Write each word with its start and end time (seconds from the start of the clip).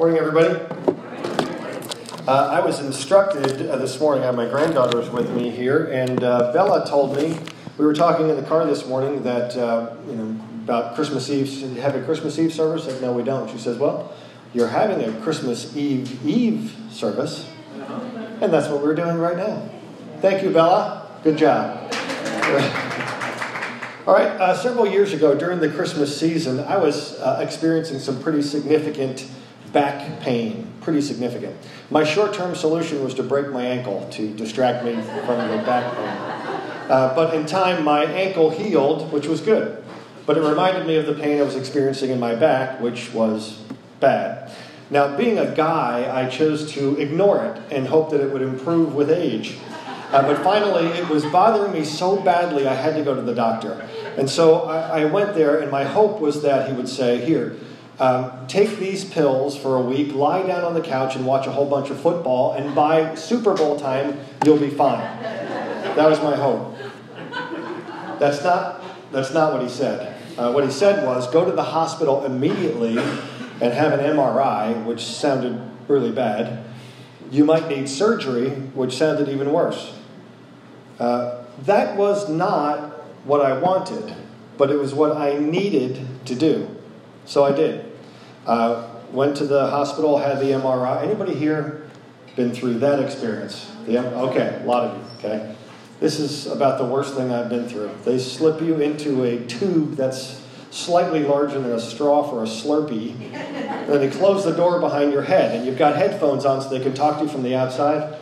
Morning, 0.00 0.16
everybody. 0.16 0.58
Uh, 2.26 2.48
I 2.48 2.60
was 2.60 2.80
instructed 2.80 3.68
uh, 3.68 3.76
this 3.76 4.00
morning, 4.00 4.22
I 4.22 4.28
have 4.28 4.34
my 4.34 4.48
granddaughters 4.48 5.10
with 5.10 5.30
me 5.32 5.50
here, 5.50 5.90
and 5.92 6.24
uh, 6.24 6.54
Bella 6.54 6.88
told 6.88 7.14
me, 7.14 7.38
we 7.76 7.84
were 7.84 7.92
talking 7.92 8.30
in 8.30 8.36
the 8.36 8.42
car 8.42 8.64
this 8.64 8.86
morning, 8.86 9.22
that, 9.24 9.54
uh, 9.58 9.94
you 10.08 10.16
know, 10.16 10.40
about 10.64 10.94
Christmas 10.94 11.28
Eve. 11.28 11.76
Have 11.80 11.96
a 11.96 12.02
Christmas 12.02 12.38
Eve 12.38 12.50
service? 12.50 12.86
I 12.86 12.92
said, 12.92 13.02
no, 13.02 13.12
we 13.12 13.22
don't. 13.22 13.50
She 13.50 13.58
says, 13.58 13.76
well, 13.76 14.14
you're 14.54 14.68
having 14.68 15.04
a 15.04 15.12
Christmas 15.20 15.76
Eve 15.76 16.26
Eve 16.26 16.74
service, 16.90 17.46
and 18.40 18.50
that's 18.50 18.68
what 18.68 18.82
we're 18.82 18.94
doing 18.94 19.18
right 19.18 19.36
now. 19.36 19.68
Thank 20.22 20.42
you, 20.42 20.48
Bella. 20.48 21.10
Good 21.22 21.36
job. 21.36 21.92
All 24.06 24.14
right, 24.14 24.28
uh, 24.28 24.56
several 24.56 24.88
years 24.88 25.12
ago 25.12 25.34
during 25.34 25.60
the 25.60 25.68
Christmas 25.68 26.18
season, 26.18 26.60
I 26.60 26.78
was 26.78 27.20
uh, 27.20 27.40
experiencing 27.42 27.98
some 27.98 28.22
pretty 28.22 28.40
significant 28.40 29.26
back 29.72 30.20
pain. 30.20 30.66
Pretty 30.80 31.00
significant. 31.00 31.56
My 31.90 32.04
short 32.04 32.34
term 32.34 32.54
solution 32.54 33.02
was 33.02 33.14
to 33.14 33.22
break 33.22 33.50
my 33.50 33.64
ankle 33.64 34.08
to 34.12 34.34
distract 34.34 34.84
me 34.84 34.94
from 34.94 35.38
the 35.48 35.62
back 35.64 35.94
pain. 35.94 36.90
Uh, 36.90 37.14
but 37.14 37.34
in 37.34 37.46
time, 37.46 37.84
my 37.84 38.04
ankle 38.04 38.50
healed, 38.50 39.12
which 39.12 39.26
was 39.26 39.40
good. 39.40 39.82
But 40.26 40.36
it 40.36 40.42
reminded 40.42 40.86
me 40.86 40.96
of 40.96 41.06
the 41.06 41.14
pain 41.14 41.40
I 41.40 41.42
was 41.42 41.56
experiencing 41.56 42.10
in 42.10 42.18
my 42.18 42.34
back, 42.34 42.80
which 42.80 43.12
was 43.12 43.62
bad. 44.00 44.52
Now, 44.90 45.16
being 45.16 45.38
a 45.38 45.54
guy, 45.54 46.10
I 46.12 46.28
chose 46.28 46.72
to 46.72 46.96
ignore 46.98 47.44
it 47.44 47.62
and 47.70 47.86
hope 47.86 48.10
that 48.10 48.20
it 48.20 48.32
would 48.32 48.42
improve 48.42 48.94
with 48.94 49.08
age. 49.10 49.58
Uh, 50.10 50.22
but 50.22 50.42
finally, 50.42 50.86
it 50.86 51.08
was 51.08 51.24
bothering 51.26 51.72
me 51.72 51.84
so 51.84 52.20
badly, 52.20 52.66
I 52.66 52.74
had 52.74 52.96
to 52.96 53.04
go 53.04 53.14
to 53.14 53.22
the 53.22 53.34
doctor. 53.34 53.88
And 54.16 54.28
so 54.28 54.62
I, 54.62 55.02
I 55.02 55.04
went 55.04 55.36
there, 55.36 55.60
and 55.60 55.70
my 55.70 55.84
hope 55.84 56.20
was 56.20 56.42
that 56.42 56.68
he 56.68 56.74
would 56.74 56.88
say, 56.88 57.24
Here, 57.24 57.56
um, 58.00 58.46
take 58.46 58.78
these 58.78 59.04
pills 59.04 59.56
for 59.56 59.76
a 59.76 59.80
week, 59.80 60.14
lie 60.14 60.42
down 60.42 60.64
on 60.64 60.72
the 60.72 60.80
couch, 60.80 61.16
and 61.16 61.26
watch 61.26 61.46
a 61.46 61.50
whole 61.50 61.68
bunch 61.68 61.90
of 61.90 62.00
football, 62.00 62.54
and 62.54 62.74
by 62.74 63.14
Super 63.14 63.54
Bowl 63.54 63.78
time, 63.78 64.18
you'll 64.44 64.58
be 64.58 64.70
fine. 64.70 65.00
That 65.20 66.08
was 66.08 66.18
my 66.22 66.34
hope. 66.34 66.76
That's 68.18 68.42
not, 68.42 68.82
that's 69.12 69.34
not 69.34 69.52
what 69.52 69.62
he 69.62 69.68
said. 69.68 70.16
Uh, 70.38 70.50
what 70.50 70.64
he 70.64 70.70
said 70.70 71.04
was 71.04 71.30
go 71.30 71.44
to 71.44 71.52
the 71.52 71.62
hospital 71.62 72.24
immediately 72.24 72.96
and 73.60 73.74
have 73.74 73.92
an 73.92 74.00
MRI, 74.00 74.82
which 74.86 75.04
sounded 75.04 75.60
really 75.86 76.10
bad. 76.10 76.64
You 77.30 77.44
might 77.44 77.68
need 77.68 77.86
surgery, 77.86 78.48
which 78.48 78.96
sounded 78.96 79.28
even 79.28 79.52
worse. 79.52 79.98
Uh, 80.98 81.44
that 81.64 81.96
was 81.98 82.30
not 82.30 82.78
what 83.24 83.44
I 83.44 83.58
wanted, 83.58 84.14
but 84.56 84.70
it 84.70 84.76
was 84.76 84.94
what 84.94 85.16
I 85.16 85.38
needed 85.38 86.06
to 86.24 86.34
do. 86.34 86.76
So 87.26 87.44
I 87.44 87.52
did. 87.52 87.89
Uh, 88.46 88.88
went 89.12 89.36
to 89.36 89.46
the 89.46 89.68
hospital, 89.68 90.18
had 90.18 90.40
the 90.40 90.46
MRI. 90.46 91.02
Anybody 91.02 91.34
here 91.34 91.88
been 92.36 92.52
through 92.52 92.78
that 92.78 93.00
experience? 93.00 93.70
M- 93.86 94.06
okay, 94.06 94.60
a 94.62 94.66
lot 94.66 94.84
of 94.84 94.98
you. 94.98 95.04
Okay, 95.18 95.54
this 95.98 96.18
is 96.18 96.46
about 96.46 96.78
the 96.78 96.84
worst 96.84 97.14
thing 97.14 97.32
I've 97.32 97.48
been 97.48 97.68
through. 97.68 97.90
They 98.04 98.18
slip 98.18 98.60
you 98.60 98.80
into 98.80 99.24
a 99.24 99.44
tube 99.46 99.96
that's 99.96 100.40
slightly 100.70 101.24
larger 101.24 101.60
than 101.60 101.72
a 101.72 101.80
straw 101.80 102.22
for 102.22 102.42
a 102.42 102.46
Slurpee. 102.46 103.32
then 103.32 104.00
they 104.00 104.08
close 104.10 104.44
the 104.44 104.52
door 104.52 104.78
behind 104.80 105.12
your 105.12 105.22
head, 105.22 105.54
and 105.54 105.66
you've 105.66 105.78
got 105.78 105.96
headphones 105.96 106.44
on 106.44 106.62
so 106.62 106.68
they 106.68 106.80
can 106.80 106.94
talk 106.94 107.18
to 107.18 107.24
you 107.24 107.28
from 107.30 107.42
the 107.42 107.54
outside. 107.54 108.16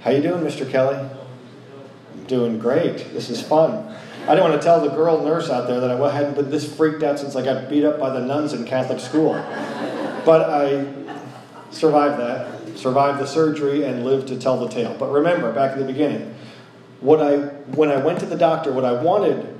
How 0.00 0.10
you 0.10 0.20
doing, 0.20 0.44
Mr. 0.44 0.68
Kelly? 0.70 0.96
I'm 0.96 2.24
doing 2.24 2.58
great. 2.58 3.12
This 3.14 3.30
is 3.30 3.40
fun. 3.40 3.96
I 4.24 4.28
didn't 4.28 4.48
want 4.48 4.60
to 4.60 4.64
tell 4.64 4.80
the 4.80 4.88
girl 4.88 5.22
nurse 5.22 5.50
out 5.50 5.66
there 5.66 5.80
that 5.80 5.90
I 5.90 6.10
hadn't 6.16 6.34
been 6.34 6.50
this 6.50 6.74
freaked 6.74 7.02
out 7.02 7.18
since 7.18 7.36
I 7.36 7.44
got 7.44 7.68
beat 7.68 7.84
up 7.84 8.00
by 8.00 8.08
the 8.08 8.20
nuns 8.20 8.54
in 8.54 8.64
Catholic 8.64 8.98
school. 8.98 9.34
But 10.24 10.48
I 10.48 10.86
survived 11.70 12.18
that, 12.20 12.78
survived 12.78 13.20
the 13.20 13.26
surgery, 13.26 13.84
and 13.84 14.02
lived 14.02 14.28
to 14.28 14.38
tell 14.38 14.58
the 14.58 14.68
tale. 14.68 14.96
But 14.98 15.12
remember, 15.12 15.52
back 15.52 15.72
at 15.72 15.78
the 15.78 15.84
beginning, 15.84 16.34
what 17.00 17.20
I, 17.20 17.36
when 17.76 17.90
I 17.90 17.98
went 17.98 18.18
to 18.20 18.26
the 18.26 18.36
doctor, 18.36 18.72
what 18.72 18.86
I 18.86 18.92
wanted 18.92 19.58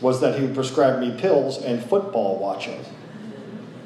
was 0.00 0.20
that 0.22 0.40
he 0.40 0.44
would 0.44 0.56
prescribe 0.56 0.98
me 0.98 1.16
pills 1.16 1.58
and 1.58 1.80
football 1.80 2.36
watching. 2.40 2.84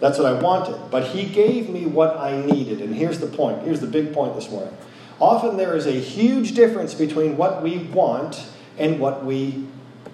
That's 0.01 0.17
what 0.17 0.27
I 0.27 0.41
wanted. 0.41 0.91
But 0.91 1.09
he 1.09 1.27
gave 1.27 1.69
me 1.69 1.85
what 1.85 2.17
I 2.17 2.41
needed. 2.41 2.81
And 2.81 2.95
here's 2.95 3.21
the 3.21 3.27
point. 3.27 3.63
Here's 3.63 3.81
the 3.81 3.87
big 3.87 4.15
point 4.15 4.35
this 4.35 4.51
morning. 4.51 4.75
Often 5.21 5.59
there 5.59 5.77
is 5.77 5.87
a 5.87 5.93
huge 5.93 6.55
difference 6.55 6.95
between 6.95 7.37
what 7.37 7.63
we 7.63 7.77
want 7.77 8.47
and 8.79 9.01
what 9.01 9.23
we 9.23 9.68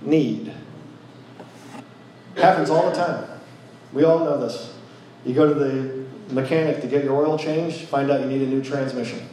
need. 0.07 0.53
Happens 2.37 2.71
all 2.71 2.91
the 2.91 2.97
time. 2.97 3.29
We 3.93 4.05
all 4.05 4.21
know 4.21 4.39
this. 4.41 4.75
You 5.25 5.35
go 5.35 5.53
to 5.53 5.55
the 5.55 6.05
mechanic 6.35 6.81
to 6.81 6.87
get 6.87 7.05
your 7.05 7.25
oil 7.25 7.39
changed, 7.39 7.83
find 7.89 8.11
out 8.11 8.21
you 8.21 8.27
need 8.27 8.43
a 8.43 8.47
new 8.47 8.63
transmission. 8.63 9.29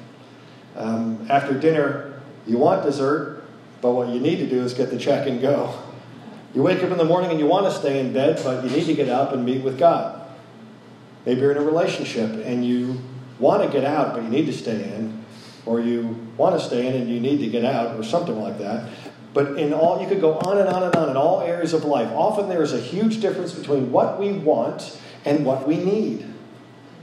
Um, 0.76 1.26
after 1.30 1.58
dinner, 1.58 2.22
you 2.48 2.58
want 2.58 2.84
dessert, 2.84 3.44
but 3.82 3.92
what 3.92 4.10
you 4.10 4.20
need 4.20 4.38
to 4.38 4.48
do 4.48 4.62
is 4.62 4.74
get 4.74 4.90
the 4.90 4.98
check 4.98 5.28
and 5.28 5.42
go. 5.42 5.78
You 6.54 6.64
wake 6.64 6.84
up 6.84 6.92
in 6.92 6.98
the 6.98 7.06
morning 7.06 7.32
and 7.32 7.40
you 7.40 7.46
want 7.46 7.66
to 7.66 7.72
stay 7.72 8.00
in 8.00 8.14
bed, 8.14 8.42
but 8.44 8.64
you 8.64 8.70
need 8.70 8.86
to 8.86 8.94
get 8.94 9.10
up 9.10 9.34
and 9.34 9.46
meet 9.46 9.64
with 9.64 9.80
God. 9.80 10.22
Maybe 11.26 11.42
you're 11.42 11.52
in 11.52 11.58
a 11.58 11.64
relationship 11.64 12.46
and 12.46 12.66
you 12.66 13.00
want 13.40 13.64
to 13.64 13.70
get 13.70 13.86
out, 13.86 14.14
but 14.14 14.24
you 14.24 14.30
need 14.30 14.46
to 14.48 14.54
stay 14.54 14.94
in, 14.96 15.24
or 15.66 15.80
you 15.80 16.18
want 16.38 16.60
to 16.60 16.66
stay 16.66 16.88
in 16.88 16.96
and 16.96 17.10
you 17.10 17.20
need 17.20 17.40
to 17.40 17.48
get 17.48 17.64
out, 17.64 17.98
or 17.98 18.04
something 18.04 18.40
like 18.40 18.58
that. 18.60 18.90
But 19.34 19.58
in 19.58 19.74
all, 19.74 20.02
you 20.02 20.08
could 20.08 20.20
go 20.20 20.38
on 20.40 20.58
and 20.58 20.68
on 20.68 20.84
and 20.84 20.96
on 20.96 21.10
in 21.10 21.18
all 21.18 21.42
areas 21.42 21.74
of 21.74 21.86
life. 21.86 22.10
Often 22.14 22.50
there 22.50 22.64
is 22.64 22.74
a 22.74 22.80
huge 22.80 23.22
difference 23.22 23.54
between 23.54 23.92
what 23.92 24.20
we 24.20 24.34
want 24.34 25.00
and 25.24 25.46
what 25.46 25.68
we 25.68 25.78
need. 25.78 26.26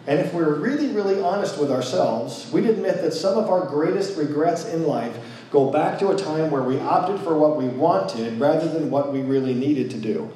And 0.07 0.19
if 0.19 0.33
we're 0.33 0.55
really, 0.55 0.89
really 0.89 1.23
honest 1.23 1.59
with 1.59 1.71
ourselves, 1.71 2.51
we'd 2.53 2.67
admit 2.67 3.03
that 3.03 3.13
some 3.13 3.39
of 3.39 3.51
our 3.51 3.67
greatest 3.67 4.17
regrets 4.17 4.67
in 4.67 4.85
life 4.85 5.17
go 5.51 5.71
back 5.71 5.99
to 5.99 6.09
a 6.09 6.17
time 6.17 6.51
where 6.51 6.63
we 6.63 6.79
opted 6.81 7.21
for 7.21 7.37
what 7.39 7.57
we 7.57 7.67
wanted 7.69 8.39
rather 8.39 8.69
than 8.69 8.91
what 8.91 9.13
we 9.13 9.21
really 9.21 9.55
needed 9.55 9.91
to 9.91 9.99
do. 9.99 10.31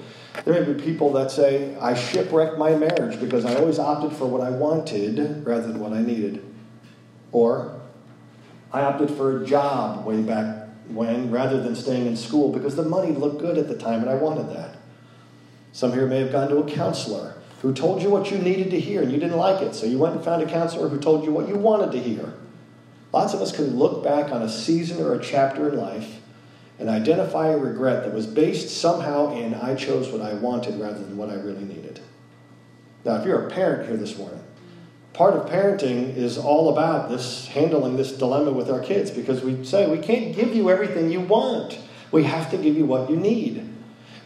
There 0.45 0.55
may 0.55 0.73
be 0.73 0.81
people 0.81 1.13
that 1.13 1.31
say, 1.31 1.77
I 1.77 1.95
shipwrecked 1.95 2.59
my 2.59 2.75
marriage 2.75 3.21
because 3.21 3.45
I 3.45 3.55
always 3.57 3.79
opted 3.79 4.13
for 4.13 4.27
what 4.27 4.41
I 4.41 4.51
wanted 4.51 5.45
rather 5.47 5.67
than 5.67 5.79
what 5.79 5.93
I 5.93 6.01
needed. 6.01 6.43
Or, 7.33 7.81
I 8.73 8.83
opted 8.83 9.11
for 9.11 9.43
a 9.43 9.47
job 9.47 10.07
way 10.07 10.23
back 10.23 10.62
when 10.95 11.31
rather 11.31 11.63
than 11.63 11.75
staying 11.75 12.07
in 12.07 12.17
school 12.17 12.53
because 12.53 12.77
the 12.77 12.83
money 12.83 13.13
looked 13.13 13.41
good 13.41 13.59
at 13.59 13.69
the 13.69 13.77
time 13.77 14.01
and 14.01 14.11
I 14.11 14.15
wanted 14.15 14.51
that. 14.55 14.77
Some 15.73 15.93
here 15.93 16.07
may 16.07 16.21
have 16.21 16.33
gone 16.33 16.49
to 16.49 16.59
a 16.59 16.71
counselor 16.71 17.37
who 17.63 17.73
told 17.73 18.03
you 18.03 18.11
what 18.11 18.31
you 18.31 18.39
needed 18.39 18.71
to 18.71 18.81
hear 18.81 19.03
and 19.03 19.11
you 19.11 19.19
didn't 19.19 19.39
like 19.39 19.63
it, 19.63 19.75
so 19.75 19.87
you 19.87 19.99
went 19.99 20.17
and 20.17 20.25
found 20.25 20.43
a 20.43 20.51
counselor 20.51 20.89
who 20.89 20.99
told 20.99 21.25
you 21.25 21.33
what 21.33 21.49
you 21.49 21.55
wanted 21.55 21.93
to 21.93 21.99
hear. 21.99 22.35
Lots 23.13 23.35
of 23.35 23.41
us 23.41 23.55
can 23.55 23.77
look 23.77 24.03
back 24.03 24.33
on 24.33 24.43
a 24.43 24.49
season 24.49 25.05
or 25.05 25.15
a 25.15 25.23
chapter 25.23 25.69
in 25.69 25.77
life 25.77 26.21
and 26.79 26.89
identify 26.89 27.49
a 27.49 27.59
regret 27.59 28.05
that 28.05 28.15
was 28.15 28.27
based 28.27 28.69
somehow 28.69 29.37
in 29.37 29.55
I 29.55 29.75
chose 29.75 30.09
what 30.09 30.21
I 30.23 30.35
wanted 30.35 30.81
rather 30.81 30.99
than 30.99 31.17
what 31.17 31.31
I 31.31 31.35
really 31.35 31.65
needed. 31.65 32.01
Now, 33.05 33.17
if 33.17 33.27
you're 33.27 33.47
a 33.47 33.51
parent 33.51 33.89
here 33.89 33.97
this 33.97 34.17
morning, 34.17 34.43
part 35.15 35.35
of 35.35 35.47
parenting 35.47 36.17
is 36.17 36.39
all 36.39 36.71
about 36.71 37.09
this 37.09 37.47
handling 37.49 37.97
this 37.97 38.13
dilemma 38.13 38.51
with 38.51 38.71
our 38.71 38.81
kids 38.81 39.11
because 39.11 39.43
we 39.43 39.65
say 39.65 39.91
we 39.91 39.99
can't 39.99 40.35
give 40.35 40.55
you 40.55 40.71
everything 40.71 41.11
you 41.11 41.21
want. 41.21 41.79
We 42.11 42.25
have 42.25 42.51
to 42.51 42.57
give 42.57 42.77
you 42.77 42.87
what 42.87 43.11
you 43.11 43.17
need. 43.17 43.69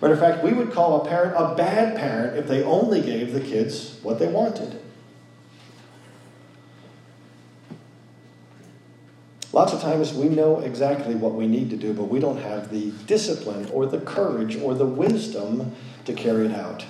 Matter 0.01 0.15
of 0.15 0.21
fact, 0.21 0.45
we 0.45 0.53
would 0.53 0.73
call 0.73 1.01
a 1.01 1.09
parent 1.09 1.35
a 1.37 1.55
bad 1.55 1.97
parent 1.97 2.37
if 2.37 2.47
they 2.47 2.63
only 2.63 3.01
gave 3.01 3.33
the 3.33 3.41
kids 3.41 3.99
what 4.03 4.19
they 4.19 4.29
wanted. 4.29 4.81
Lots 9.53 9.73
of 9.73 9.81
times 9.81 10.13
we 10.13 10.29
know 10.29 10.61
exactly 10.61 11.15
what 11.15 11.33
we 11.33 11.47
need 11.47 11.71
to 11.71 11.77
do, 11.77 11.95
but 11.95 12.05
we 12.05 12.21
don't 12.21 12.37
have 12.37 12.71
the 12.71 12.91
discipline 13.07 13.67
or 13.73 13.87
the 13.87 14.01
courage 14.01 14.57
or 14.57 14.75
the 14.75 14.85
wisdom 14.85 15.75
to 16.05 16.13
carry 16.13 16.45
it 16.45 16.55
out. 16.55 16.85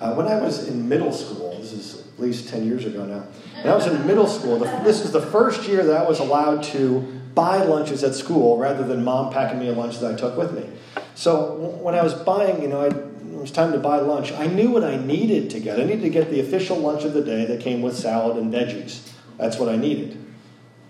Uh, 0.00 0.14
when 0.14 0.26
I 0.26 0.40
was 0.40 0.68
in 0.68 0.88
middle 0.88 1.12
school, 1.12 1.58
this 1.58 1.72
is 1.72 2.06
at 2.06 2.20
least 2.20 2.48
10 2.48 2.66
years 2.66 2.84
ago 2.84 3.04
now, 3.04 3.26
when 3.62 3.72
I 3.72 3.74
was 3.74 3.86
in 3.86 4.06
middle 4.06 4.26
school, 4.26 4.58
the, 4.58 4.66
this 4.84 5.02
was 5.02 5.12
the 5.12 5.22
first 5.22 5.66
year 5.66 5.84
that 5.84 5.96
I 5.96 6.06
was 6.06 6.18
allowed 6.18 6.62
to 6.64 7.00
buy 7.34 7.62
lunches 7.62 8.02
at 8.04 8.14
school 8.14 8.58
rather 8.58 8.86
than 8.86 9.04
mom 9.04 9.32
packing 9.32 9.58
me 9.58 9.68
a 9.68 9.72
lunch 9.72 9.98
that 10.00 10.12
I 10.12 10.16
took 10.16 10.36
with 10.36 10.52
me. 10.52 10.70
So 11.14 11.54
when 11.82 11.94
I 11.94 12.02
was 12.02 12.14
buying, 12.14 12.62
you 12.62 12.68
know, 12.68 12.80
I, 12.80 12.86
it 12.86 13.40
was 13.40 13.50
time 13.50 13.72
to 13.72 13.78
buy 13.78 13.98
lunch, 13.98 14.32
I 14.32 14.46
knew 14.46 14.70
what 14.70 14.84
I 14.84 14.96
needed 14.96 15.50
to 15.50 15.60
get. 15.60 15.80
I 15.80 15.84
needed 15.84 16.02
to 16.02 16.10
get 16.10 16.30
the 16.30 16.40
official 16.40 16.78
lunch 16.78 17.04
of 17.04 17.14
the 17.14 17.22
day 17.22 17.44
that 17.46 17.60
came 17.60 17.82
with 17.82 17.96
salad 17.96 18.36
and 18.36 18.52
veggies. 18.52 19.10
That's 19.38 19.58
what 19.58 19.68
I 19.68 19.76
needed. 19.76 20.22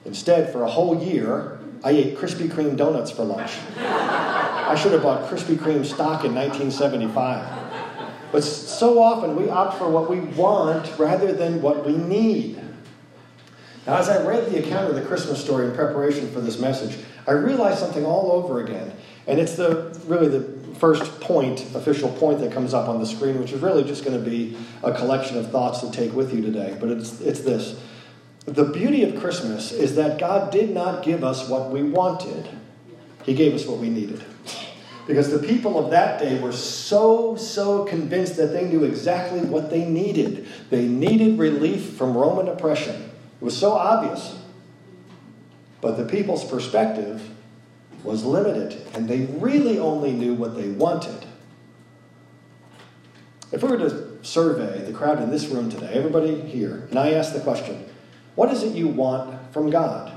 Instead, 0.04 0.52
for 0.52 0.62
a 0.62 0.70
whole 0.70 1.02
year, 1.02 1.58
I 1.82 1.90
ate 1.90 2.16
Krispy 2.16 2.48
Kreme 2.48 2.76
donuts 2.76 3.10
for 3.10 3.24
lunch. 3.24 3.52
I 3.78 4.76
should 4.80 4.92
have 4.92 5.02
bought 5.02 5.28
Krispy 5.30 5.56
Kreme 5.56 5.84
stock 5.84 6.24
in 6.24 6.34
1975. 6.34 7.65
But 8.32 8.42
so 8.42 9.02
often 9.02 9.36
we 9.36 9.48
opt 9.48 9.78
for 9.78 9.88
what 9.88 10.10
we 10.10 10.20
want 10.20 10.98
rather 10.98 11.32
than 11.32 11.62
what 11.62 11.86
we 11.86 11.96
need. 11.96 12.60
Now, 13.86 13.98
as 13.98 14.08
I 14.08 14.26
read 14.26 14.50
the 14.50 14.58
account 14.58 14.88
of 14.88 14.96
the 14.96 15.02
Christmas 15.02 15.42
story 15.42 15.66
in 15.66 15.74
preparation 15.74 16.30
for 16.32 16.40
this 16.40 16.58
message, 16.58 16.98
I 17.26 17.32
realized 17.32 17.78
something 17.78 18.04
all 18.04 18.32
over 18.32 18.60
again. 18.62 18.92
And 19.26 19.38
it's 19.38 19.56
the 19.56 19.98
really 20.06 20.28
the 20.28 20.56
first 20.76 21.20
point, 21.20 21.60
official 21.74 22.10
point 22.10 22.40
that 22.40 22.52
comes 22.52 22.74
up 22.74 22.88
on 22.88 23.00
the 23.00 23.06
screen, 23.06 23.38
which 23.38 23.52
is 23.52 23.60
really 23.60 23.84
just 23.84 24.04
going 24.04 24.22
to 24.22 24.30
be 24.30 24.56
a 24.82 24.92
collection 24.92 25.38
of 25.38 25.50
thoughts 25.50 25.80
to 25.80 25.90
take 25.90 26.12
with 26.12 26.34
you 26.34 26.42
today. 26.42 26.76
But 26.78 26.90
it's, 26.90 27.20
it's 27.20 27.40
this 27.40 27.80
The 28.44 28.64
beauty 28.64 29.02
of 29.04 29.20
Christmas 29.20 29.72
is 29.72 29.96
that 29.96 30.18
God 30.18 30.52
did 30.52 30.70
not 30.70 31.02
give 31.02 31.24
us 31.24 31.48
what 31.48 31.70
we 31.70 31.82
wanted, 31.82 32.48
He 33.24 33.34
gave 33.34 33.54
us 33.54 33.66
what 33.66 33.78
we 33.78 33.88
needed. 33.88 34.22
Because 35.06 35.30
the 35.30 35.38
people 35.38 35.78
of 35.78 35.90
that 35.92 36.18
day 36.20 36.40
were 36.40 36.52
so, 36.52 37.36
so 37.36 37.84
convinced 37.84 38.36
that 38.36 38.48
they 38.48 38.64
knew 38.64 38.82
exactly 38.82 39.40
what 39.40 39.70
they 39.70 39.84
needed. 39.84 40.48
They 40.68 40.86
needed 40.86 41.38
relief 41.38 41.90
from 41.90 42.16
Roman 42.16 42.48
oppression. 42.48 43.10
It 43.40 43.44
was 43.44 43.56
so 43.56 43.72
obvious. 43.72 44.36
But 45.80 45.96
the 45.96 46.04
people's 46.04 46.44
perspective 46.44 47.30
was 48.02 48.24
limited, 48.24 48.82
and 48.94 49.08
they 49.08 49.26
really 49.38 49.78
only 49.78 50.12
knew 50.12 50.34
what 50.34 50.56
they 50.56 50.68
wanted. 50.70 51.24
If 53.52 53.62
we 53.62 53.68
were 53.68 53.78
to 53.78 54.24
survey 54.24 54.84
the 54.84 54.92
crowd 54.92 55.22
in 55.22 55.30
this 55.30 55.46
room 55.46 55.70
today, 55.70 55.92
everybody 55.92 56.40
here, 56.40 56.88
and 56.90 56.98
I 56.98 57.12
ask 57.12 57.32
the 57.32 57.40
question, 57.40 57.88
what 58.34 58.50
is 58.50 58.64
it 58.64 58.74
you 58.74 58.88
want 58.88 59.52
from 59.52 59.70
God? 59.70 60.12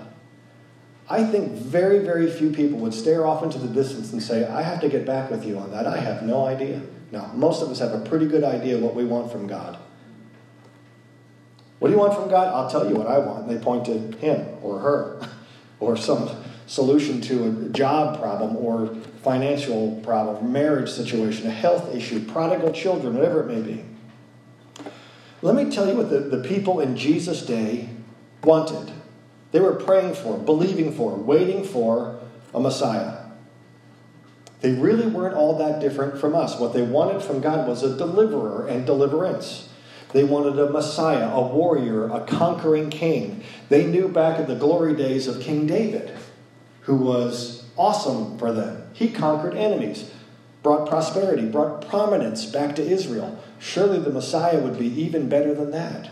I 1.09 1.23
think 1.23 1.53
very, 1.53 1.99
very 1.99 2.29
few 2.29 2.51
people 2.51 2.77
would 2.79 2.93
stare 2.93 3.25
off 3.25 3.41
into 3.43 3.57
the 3.57 3.67
distance 3.67 4.13
and 4.13 4.21
say, 4.21 4.45
I 4.45 4.61
have 4.61 4.79
to 4.81 4.89
get 4.89 5.05
back 5.05 5.31
with 5.31 5.43
you 5.43 5.57
on 5.57 5.71
that. 5.71 5.87
I 5.87 5.97
have 5.97 6.21
no 6.21 6.45
idea. 6.45 6.81
No, 7.11 7.25
most 7.33 7.63
of 7.63 7.69
us 7.69 7.79
have 7.79 7.93
a 7.93 8.01
pretty 8.01 8.27
good 8.27 8.43
idea 8.43 8.77
what 8.77 8.93
we 8.93 9.05
want 9.05 9.31
from 9.31 9.47
God. 9.47 9.79
What 11.79 11.87
do 11.87 11.93
you 11.93 11.99
want 11.99 12.13
from 12.13 12.29
God? 12.29 12.53
I'll 12.53 12.69
tell 12.69 12.87
you 12.87 12.95
what 12.95 13.07
I 13.07 13.17
want. 13.17 13.47
And 13.47 13.57
they 13.57 13.63
point 13.63 13.85
to 13.85 13.97
him 14.17 14.57
or 14.61 14.79
her 14.79 15.27
or 15.79 15.97
some 15.97 16.29
solution 16.67 17.19
to 17.21 17.45
a 17.45 17.69
job 17.69 18.19
problem 18.19 18.55
or 18.57 18.93
financial 19.23 19.99
problem, 20.03 20.51
marriage 20.51 20.89
situation, 20.89 21.47
a 21.47 21.51
health 21.51 21.95
issue, 21.95 22.23
prodigal 22.25 22.71
children, 22.71 23.15
whatever 23.15 23.49
it 23.49 23.55
may 23.55 23.61
be. 23.61 23.83
Let 25.41 25.55
me 25.55 25.71
tell 25.71 25.87
you 25.87 25.95
what 25.95 26.11
the, 26.11 26.19
the 26.19 26.47
people 26.47 26.81
in 26.81 26.95
Jesus' 26.95 27.43
day 27.43 27.89
wanted. 28.43 28.93
They 29.51 29.59
were 29.59 29.73
praying 29.73 30.15
for, 30.15 30.37
believing 30.37 30.91
for, 30.93 31.15
waiting 31.15 31.63
for 31.63 32.19
a 32.53 32.59
Messiah. 32.59 33.25
They 34.61 34.73
really 34.73 35.07
weren't 35.07 35.35
all 35.35 35.57
that 35.57 35.79
different 35.79 36.19
from 36.19 36.35
us. 36.35 36.59
What 36.59 36.73
they 36.73 36.81
wanted 36.81 37.21
from 37.21 37.39
God 37.39 37.67
was 37.67 37.81
a 37.81 37.97
deliverer 37.97 38.67
and 38.67 38.85
deliverance. 38.85 39.69
They 40.11 40.23
wanted 40.23 40.59
a 40.59 40.69
Messiah, 40.69 41.29
a 41.29 41.41
warrior, 41.41 42.09
a 42.09 42.25
conquering 42.25 42.89
king. 42.89 43.43
They 43.69 43.85
knew 43.85 44.07
back 44.07 44.39
in 44.39 44.47
the 44.47 44.55
glory 44.55 44.95
days 44.95 45.27
of 45.27 45.41
King 45.41 45.65
David, 45.67 46.17
who 46.81 46.95
was 46.95 47.65
awesome 47.77 48.37
for 48.37 48.51
them. 48.51 48.83
He 48.93 49.09
conquered 49.09 49.55
enemies, 49.55 50.11
brought 50.63 50.89
prosperity, 50.89 51.45
brought 51.45 51.87
prominence 51.87 52.45
back 52.45 52.75
to 52.75 52.85
Israel. 52.85 53.41
Surely 53.59 53.99
the 53.99 54.09
Messiah 54.09 54.59
would 54.59 54.77
be 54.77 54.87
even 54.87 55.29
better 55.29 55.53
than 55.53 55.71
that. 55.71 56.09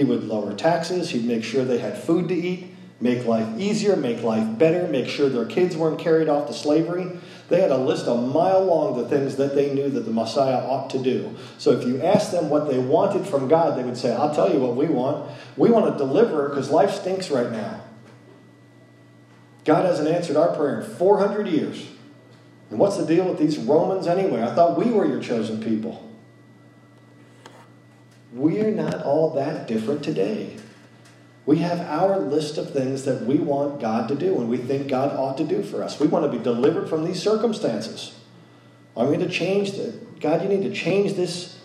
He 0.00 0.04
would 0.04 0.24
lower 0.24 0.54
taxes, 0.54 1.10
he'd 1.10 1.26
make 1.26 1.44
sure 1.44 1.62
they 1.62 1.76
had 1.76 1.98
food 1.98 2.28
to 2.28 2.34
eat, 2.34 2.74
make 3.02 3.26
life 3.26 3.46
easier, 3.60 3.96
make 3.96 4.22
life 4.22 4.56
better, 4.56 4.88
make 4.88 5.06
sure 5.06 5.28
their 5.28 5.44
kids 5.44 5.76
weren't 5.76 5.98
carried 5.98 6.26
off 6.26 6.46
to 6.46 6.54
slavery. 6.54 7.18
They 7.50 7.60
had 7.60 7.70
a 7.70 7.76
list 7.76 8.06
a 8.06 8.14
mile 8.14 8.64
long 8.64 8.96
the 8.96 9.06
things 9.06 9.36
that 9.36 9.54
they 9.54 9.74
knew 9.74 9.90
that 9.90 10.06
the 10.06 10.10
Messiah 10.10 10.66
ought 10.66 10.88
to 10.88 10.98
do. 11.02 11.36
So 11.58 11.72
if 11.72 11.86
you 11.86 12.00
asked 12.00 12.32
them 12.32 12.48
what 12.48 12.66
they 12.66 12.78
wanted 12.78 13.26
from 13.26 13.46
God, 13.46 13.78
they 13.78 13.82
would 13.82 13.98
say, 13.98 14.14
I'll 14.14 14.34
tell 14.34 14.50
you 14.50 14.58
what 14.58 14.74
we 14.74 14.86
want. 14.86 15.30
We 15.58 15.70
want 15.70 15.94
a 15.94 15.98
deliverer 15.98 16.48
because 16.48 16.70
life 16.70 16.92
stinks 16.92 17.30
right 17.30 17.52
now. 17.52 17.82
God 19.66 19.84
hasn't 19.84 20.08
answered 20.08 20.38
our 20.38 20.56
prayer 20.56 20.80
in 20.80 20.96
400 20.96 21.46
years. 21.46 21.88
And 22.70 22.78
what's 22.78 22.96
the 22.96 23.04
deal 23.04 23.28
with 23.28 23.38
these 23.38 23.58
Romans 23.58 24.06
anyway? 24.06 24.40
I 24.40 24.54
thought 24.54 24.78
we 24.78 24.90
were 24.90 25.04
your 25.04 25.20
chosen 25.20 25.62
people. 25.62 26.09
We're 28.32 28.70
not 28.70 29.02
all 29.02 29.30
that 29.34 29.66
different 29.66 30.04
today. 30.04 30.56
We 31.46 31.58
have 31.58 31.80
our 31.80 32.18
list 32.18 32.58
of 32.58 32.72
things 32.72 33.04
that 33.04 33.22
we 33.22 33.36
want 33.36 33.80
God 33.80 34.08
to 34.08 34.14
do 34.14 34.38
and 34.38 34.48
we 34.48 34.58
think 34.58 34.88
God 34.88 35.16
ought 35.16 35.36
to 35.38 35.44
do 35.44 35.62
for 35.62 35.82
us. 35.82 35.98
We 35.98 36.06
want 36.06 36.30
to 36.30 36.38
be 36.38 36.42
delivered 36.42 36.88
from 36.88 37.04
these 37.04 37.20
circumstances. 37.20 38.14
I'm 38.96 39.06
going 39.06 39.20
to 39.20 39.28
change 39.28 39.72
God, 40.20 40.42
you 40.42 40.48
need 40.48 40.62
to 40.62 40.72
change 40.72 41.14
this 41.14 41.58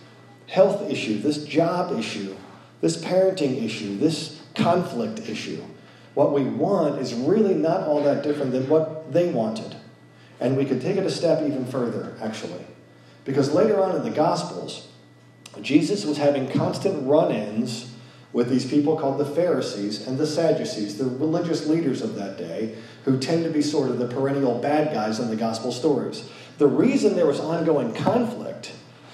health 0.47 0.89
issue, 0.89 1.19
this 1.19 1.43
job 1.43 1.97
issue, 1.99 2.35
this 2.81 2.97
parenting 2.97 3.63
issue, 3.63 3.97
this 3.97 4.41
conflict 4.55 5.19
issue. 5.27 5.61
What 6.13 6.31
we 6.31 6.43
want 6.43 7.01
is 7.01 7.13
really 7.13 7.53
not 7.53 7.81
all 7.81 8.01
that 8.03 8.23
different 8.23 8.53
than 8.53 8.69
what 8.69 9.11
they 9.11 9.29
wanted. 9.29 9.75
And 10.39 10.55
we 10.55 10.65
could 10.65 10.81
take 10.81 10.97
it 10.97 11.05
a 11.05 11.11
step 11.11 11.41
even 11.45 11.65
further, 11.65 12.15
actually. 12.21 12.65
Because 13.25 13.53
later 13.53 13.81
on 13.81 13.95
in 13.95 14.03
the 14.03 14.11
Gospels, 14.11 14.87
Jesus 15.61 16.05
was 16.05 16.17
having 16.17 16.49
constant 16.49 17.07
run 17.07 17.31
ins 17.31 17.91
with 18.33 18.49
these 18.49 18.65
people 18.65 18.97
called 18.97 19.17
the 19.17 19.25
Pharisees 19.25 20.05
and 20.05 20.17
the 20.17 20.27
Sadducees, 20.27 20.97
the 20.97 21.05
religious 21.05 21.67
leaders 21.67 22.01
of 22.01 22.15
that 22.15 22.37
day, 22.37 22.75
who 23.05 23.17
tend 23.17 23.45
to 23.45 23.49
be 23.49 23.61
sort 23.61 23.89
of 23.89 23.97
the 23.97 24.07
perennial 24.07 24.59
bad 24.59 24.93
guys 24.93 25.19
in 25.19 25.29
the 25.29 25.35
gospel 25.35 25.71
stories. 25.71 26.29
The 26.57 26.67
reason 26.67 27.15
there 27.15 27.25
was 27.25 27.39
ongoing 27.39 27.93
conflict 27.93 28.73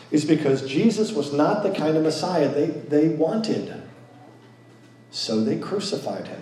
is 0.09 0.25
because 0.25 0.67
Jesus 0.67 1.11
was 1.11 1.31
not 1.31 1.63
the 1.63 1.71
kind 1.71 1.95
of 1.95 2.03
Messiah 2.03 2.49
they, 2.49 2.67
they 2.67 3.09
wanted. 3.09 3.81
So 5.11 5.43
they 5.43 5.57
crucified 5.57 6.27
him. 6.27 6.41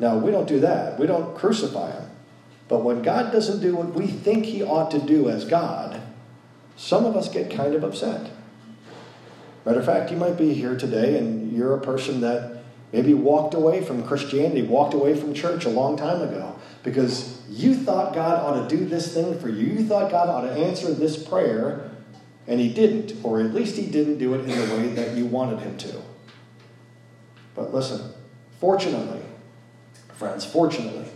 Now, 0.00 0.18
we 0.18 0.30
don't 0.30 0.48
do 0.48 0.60
that. 0.60 0.98
We 0.98 1.06
don't 1.06 1.36
crucify 1.36 1.92
him. 1.92 2.10
But 2.68 2.82
when 2.82 3.02
God 3.02 3.32
doesn't 3.32 3.60
do 3.60 3.76
what 3.76 3.94
we 3.94 4.06
think 4.06 4.46
he 4.46 4.62
ought 4.62 4.90
to 4.90 4.98
do 4.98 5.28
as 5.28 5.44
God, 5.44 6.00
some 6.76 7.04
of 7.04 7.16
us 7.16 7.28
get 7.28 7.50
kind 7.50 7.74
of 7.74 7.84
upset. 7.84 8.30
Matter 9.64 9.80
of 9.80 9.86
fact, 9.86 10.10
you 10.10 10.16
might 10.16 10.36
be 10.36 10.52
here 10.52 10.76
today 10.76 11.18
and 11.18 11.52
you're 11.52 11.74
a 11.74 11.80
person 11.80 12.20
that 12.20 12.62
maybe 12.92 13.14
walked 13.14 13.54
away 13.54 13.82
from 13.82 14.04
Christianity, 14.04 14.62
walked 14.62 14.94
away 14.94 15.16
from 15.16 15.34
church 15.34 15.64
a 15.64 15.70
long 15.70 15.96
time 15.96 16.22
ago 16.22 16.56
because 16.84 17.42
you 17.48 17.74
thought 17.74 18.14
God 18.14 18.38
ought 18.38 18.68
to 18.68 18.76
do 18.76 18.84
this 18.84 19.12
thing 19.12 19.38
for 19.40 19.48
you. 19.48 19.66
You 19.66 19.84
thought 19.84 20.10
God 20.10 20.28
ought 20.28 20.42
to 20.42 20.52
answer 20.52 20.92
this 20.92 21.20
prayer, 21.20 21.90
and 22.46 22.60
He 22.60 22.72
didn't, 22.72 23.24
or 23.24 23.40
at 23.40 23.54
least 23.54 23.76
He 23.76 23.86
didn't 23.86 24.18
do 24.18 24.34
it 24.34 24.40
in 24.40 24.48
the 24.48 24.76
way 24.76 24.88
that 24.88 25.16
you 25.16 25.26
wanted 25.26 25.60
Him 25.60 25.76
to. 25.78 26.02
But 27.54 27.72
listen, 27.72 28.12
fortunately, 28.60 29.22
friends, 30.12 30.44
fortunately, 30.44 31.06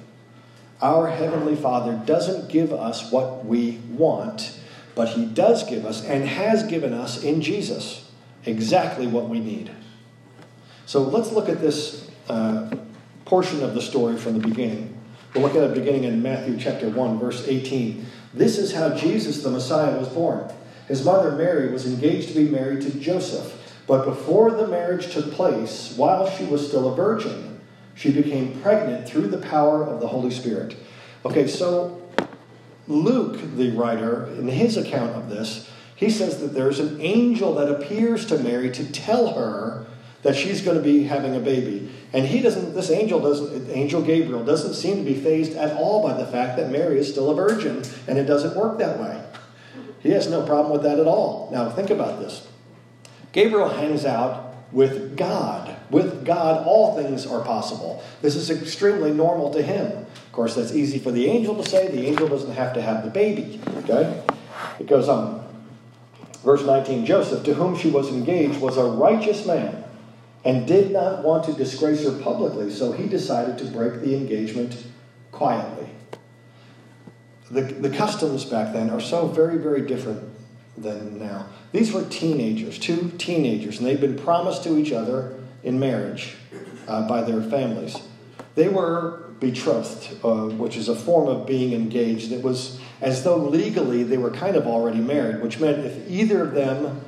our 0.81 1.09
Heavenly 1.09 1.57
Father 1.57 2.01
doesn't 2.07 2.49
give 2.49 2.73
us 2.73 3.13
what 3.13 3.45
we 3.45 3.79
want 3.91 4.58
but 4.99 5.11
He 5.11 5.27
does 5.27 5.63
give 5.63 5.87
us 5.87 6.05
and 6.05 6.25
has 6.25 6.65
given 6.65 6.93
us 6.93 7.23
in 7.23 7.41
Jesus 7.41 8.11
exactly 8.45 9.07
what 9.07 9.29
we 9.29 9.39
need. 9.39 9.71
So 10.87 11.03
let's 11.03 11.31
look 11.31 11.49
at 11.49 11.61
this 11.61 12.11
uh, 12.29 12.75
portion 13.25 13.63
of 13.63 13.75
the 13.75 13.81
story 13.81 14.17
from 14.17 14.41
the 14.41 14.45
beginning. 14.49 14.99
We'll 15.33 15.45
look 15.45 15.55
at 15.55 15.63
it 15.63 15.73
beginning 15.73 16.03
in 16.03 16.21
Matthew 16.21 16.59
chapter 16.59 16.89
1, 16.89 17.21
verse 17.21 17.47
18. 17.47 18.07
This 18.35 18.59
is 18.59 18.73
how 18.73 18.93
Jesus 18.97 19.45
the 19.45 19.51
Messiah 19.51 19.97
was 19.97 20.09
born. 20.09 20.51
His 20.89 21.05
mother 21.05 21.31
Mary 21.31 21.71
was 21.71 21.87
engaged 21.87 22.31
to 22.31 22.35
be 22.35 22.51
married 22.51 22.81
to 22.81 22.99
Joseph, 22.99 23.77
but 23.87 24.05
before 24.05 24.51
the 24.51 24.67
marriage 24.67 25.13
took 25.13 25.31
place, 25.31 25.95
while 25.97 26.29
she 26.29 26.45
was 26.45 26.67
still 26.67 26.93
a 26.93 26.97
virgin, 26.97 27.61
she 27.95 28.11
became 28.11 28.61
pregnant 28.63 29.09
through 29.09 29.29
the 29.29 29.39
power 29.39 29.85
of 29.85 30.01
the 30.01 30.09
Holy 30.09 30.33
Spirit. 30.33 30.75
Okay, 31.25 31.47
so 31.47 31.98
Luke, 32.89 33.39
the 33.57 33.71
writer, 33.71 34.27
in 34.39 34.49
his 34.49 34.77
account 34.77 35.15
of 35.15 35.29
this, 35.29 35.71
he 35.95 36.11
says 36.11 36.41
that 36.41 36.55
there's 36.55 36.81
an 36.81 37.01
angel 37.01 37.55
that 37.55 37.71
appears 37.71 38.27
to 38.27 38.39
Mary 38.39 38.71
to 38.71 38.91
tell 38.91 39.35
her 39.35 39.87
that 40.23 40.35
she's 40.35 40.63
going 40.63 40.77
to 40.77 40.83
be 40.83 41.05
having 41.05 41.37
a 41.37 41.41
baby. 41.41 41.93
And 42.13 42.27
he 42.27 42.41
doesn't, 42.41 42.75
this 42.75 42.91
angel 42.91 43.21
doesn't, 43.21 43.71
angel 43.71 44.03
Gabriel 44.03 44.45
doesn't 44.45 44.75
seem 44.75 44.97
to 44.97 45.03
be 45.03 45.21
fazed 45.21 45.53
at 45.53 45.77
all 45.77 46.03
by 46.03 46.15
the 46.15 46.27
fact 46.27 46.57
that 46.57 46.71
Mary 46.71 46.99
is 46.99 47.11
still 47.11 47.31
a 47.31 47.35
virgin, 47.35 47.83
and 48.07 48.19
it 48.19 48.25
doesn't 48.25 48.57
work 48.57 48.79
that 48.79 48.99
way. 48.99 49.23
He 50.01 50.11
has 50.11 50.31
no 50.31 50.47
problem 50.47 50.73
with 50.73 50.83
that 50.83 50.99
at 50.99 51.07
all. 51.07 51.51
Now, 51.53 51.69
think 51.71 51.91
about 51.91 52.21
this 52.21 52.47
Gabriel 53.33 53.69
hangs 53.69 54.05
out 54.05 54.48
with 54.73 55.17
God. 55.17 55.77
With 55.91 56.25
God, 56.25 56.67
all 56.67 56.97
things 56.97 57.27
are 57.27 57.43
possible. 57.43 58.03
This 58.21 58.37
is 58.37 58.51
extremely 58.51 59.13
normal 59.13 59.53
to 59.55 59.63
him 59.63 60.07
Of 60.27 60.33
course, 60.33 60.55
that's 60.55 60.75
easy 60.75 60.99
for 60.99 61.11
the 61.11 61.27
angel 61.27 61.61
to 61.63 61.69
say. 61.69 61.89
The 61.89 62.07
angel 62.07 62.29
doesn't 62.29 62.53
have 62.53 62.75
to 62.75 62.83
have 62.83 63.05
the 63.05 63.11
baby. 63.11 63.61
Okay? 63.79 64.23
It 64.79 64.87
goes 64.87 65.09
on. 65.09 65.47
Verse 66.45 66.65
19 66.65 67.07
Joseph, 67.07 67.45
to 67.45 67.55
whom 67.55 67.77
she 67.77 67.91
was 67.91 68.11
engaged, 68.11 68.61
was 68.61 68.77
a 68.77 68.85
righteous 68.85 69.47
man 69.47 69.85
and 70.45 70.67
did 70.67 70.93
not 70.93 71.25
want 71.25 71.45
to 71.45 71.53
disgrace 71.53 72.05
her 72.05 72.17
publicly, 72.23 72.71
so 72.71 72.93
he 72.93 73.07
decided 73.09 73.59
to 73.59 73.65
break 73.65 74.01
the 74.01 74.15
engagement 74.15 74.85
quietly. 75.33 75.89
The, 77.51 77.63
the 77.63 77.91
customs 77.91 78.45
back 78.45 78.73
then 78.73 78.91
are 78.91 79.01
so 79.01 79.27
very, 79.27 79.59
very 79.59 79.83
different 79.83 80.23
than 80.83 81.19
now. 81.19 81.47
These 81.73 81.93
were 81.93 82.05
teenagers, 82.05 82.79
two 82.79 83.11
teenagers, 83.19 83.79
and 83.79 83.87
they'd 83.87 84.01
been 84.01 84.19
promised 84.19 84.65
to 84.65 84.79
each 84.79 84.93
other 84.93 85.39
in 85.63 85.79
marriage 85.79 86.37
uh, 86.87 87.07
by 87.09 87.23
their 87.23 87.43
families. 87.43 87.97
They 88.55 88.69
were 88.69 89.25
betrothed, 89.41 90.17
uh, 90.25 90.49
which 90.57 90.77
is 90.77 90.89
a 90.89 90.97
form 90.97 91.29
of 91.29 91.47
being 91.47 91.73
engaged. 91.73 92.33
It 92.33 92.43
was 92.43 92.81
as 93.01 93.23
though 93.23 93.37
legally 93.37 94.03
they 94.03 94.19
were 94.19 94.31
kind 94.31 94.57
of 94.57 94.67
already 94.67 94.99
married, 94.99 95.43
which 95.43 95.61
meant 95.61 95.85
if 95.85 96.11
either 96.11 96.43
of 96.43 96.55
them 96.55 97.01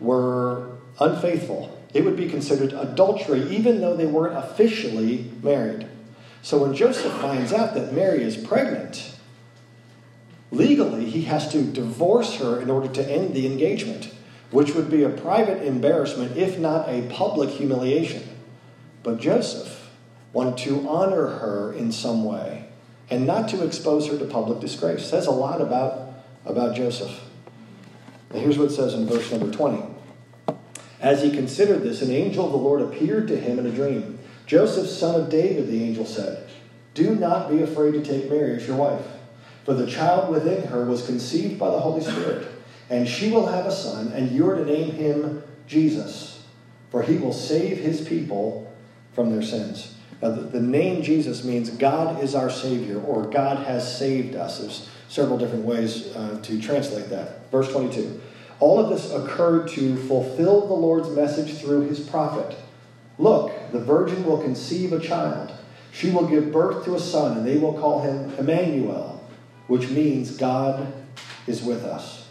were 0.00 0.76
unfaithful, 1.00 1.74
it 1.94 2.04
would 2.04 2.16
be 2.16 2.28
considered 2.28 2.72
adultery, 2.72 3.42
even 3.48 3.80
though 3.80 3.96
they 3.96 4.06
weren't 4.06 4.36
officially 4.36 5.30
married. 5.42 5.86
So 6.42 6.58
when 6.58 6.74
Joseph 6.74 7.12
finds 7.14 7.52
out 7.52 7.74
that 7.74 7.92
Mary 7.92 8.22
is 8.22 8.36
pregnant, 8.36 9.17
legally 10.50 11.04
he 11.04 11.22
has 11.22 11.50
to 11.52 11.62
divorce 11.62 12.36
her 12.36 12.60
in 12.60 12.70
order 12.70 12.88
to 12.88 13.10
end 13.10 13.34
the 13.34 13.46
engagement, 13.46 14.12
which 14.50 14.74
would 14.74 14.90
be 14.90 15.02
a 15.02 15.08
private 15.08 15.62
embarrassment, 15.62 16.36
if 16.36 16.58
not 16.58 16.88
a 16.88 17.02
public 17.10 17.50
humiliation. 17.50 18.22
But 19.02 19.18
Joseph 19.18 19.90
wanted 20.32 20.58
to 20.58 20.88
honor 20.88 21.26
her 21.26 21.72
in 21.72 21.92
some 21.92 22.24
way 22.24 22.68
and 23.10 23.26
not 23.26 23.48
to 23.50 23.64
expose 23.64 24.08
her 24.08 24.18
to 24.18 24.24
public 24.24 24.60
disgrace. 24.60 25.08
Says 25.08 25.26
a 25.26 25.30
lot 25.30 25.60
about, 25.60 26.12
about 26.44 26.76
Joseph. 26.76 27.20
And 28.30 28.42
here's 28.42 28.58
what 28.58 28.70
it 28.70 28.74
says 28.74 28.94
in 28.94 29.06
verse 29.06 29.30
number 29.30 29.50
20. 29.50 29.82
As 31.00 31.22
he 31.22 31.30
considered 31.30 31.82
this, 31.82 32.02
an 32.02 32.10
angel 32.10 32.44
of 32.44 32.52
the 32.52 32.58
Lord 32.58 32.82
appeared 32.82 33.28
to 33.28 33.38
him 33.38 33.58
in 33.58 33.66
a 33.66 33.70
dream. 33.70 34.18
Joseph, 34.46 34.88
son 34.88 35.20
of 35.20 35.30
David, 35.30 35.68
the 35.68 35.82
angel 35.82 36.04
said, 36.04 36.48
Do 36.94 37.14
not 37.14 37.50
be 37.50 37.62
afraid 37.62 37.92
to 37.92 38.02
take 38.02 38.30
Mary 38.30 38.56
as 38.56 38.66
your 38.66 38.76
wife, 38.76 39.06
for 39.68 39.74
the 39.74 39.86
child 39.86 40.30
within 40.30 40.66
her 40.68 40.82
was 40.86 41.04
conceived 41.04 41.58
by 41.58 41.68
the 41.68 41.78
Holy 41.78 42.00
Spirit, 42.00 42.48
and 42.88 43.06
she 43.06 43.30
will 43.30 43.48
have 43.48 43.66
a 43.66 43.70
son, 43.70 44.10
and 44.14 44.32
you 44.32 44.48
are 44.48 44.54
to 44.54 44.64
name 44.64 44.92
him 44.92 45.42
Jesus, 45.66 46.42
for 46.90 47.02
he 47.02 47.18
will 47.18 47.34
save 47.34 47.76
his 47.76 48.00
people 48.00 48.74
from 49.12 49.30
their 49.30 49.42
sins. 49.42 49.94
Now, 50.22 50.30
the, 50.30 50.40
the 50.40 50.60
name 50.62 51.02
Jesus 51.02 51.44
means 51.44 51.68
God 51.68 52.24
is 52.24 52.34
our 52.34 52.48
Savior, 52.48 52.98
or 52.98 53.26
God 53.26 53.66
has 53.66 53.98
saved 53.98 54.36
us. 54.36 54.58
There's 54.58 54.88
several 55.10 55.36
different 55.36 55.66
ways 55.66 56.16
uh, 56.16 56.40
to 56.44 56.58
translate 56.58 57.10
that. 57.10 57.50
Verse 57.50 57.70
22. 57.70 58.22
All 58.60 58.80
of 58.80 58.88
this 58.88 59.12
occurred 59.12 59.68
to 59.72 59.98
fulfill 59.98 60.66
the 60.66 60.72
Lord's 60.72 61.10
message 61.10 61.58
through 61.58 61.88
his 61.88 62.00
prophet. 62.00 62.56
Look, 63.18 63.52
the 63.70 63.80
virgin 63.80 64.24
will 64.24 64.42
conceive 64.42 64.94
a 64.94 64.98
child. 64.98 65.52
She 65.92 66.08
will 66.08 66.26
give 66.26 66.52
birth 66.52 66.86
to 66.86 66.94
a 66.94 66.98
son, 66.98 67.36
and 67.36 67.46
they 67.46 67.58
will 67.58 67.78
call 67.78 68.00
him 68.00 68.32
Emmanuel, 68.38 69.17
which 69.68 69.88
means 69.88 70.36
God 70.36 70.92
is 71.46 71.62
with 71.62 71.84
us. 71.84 72.26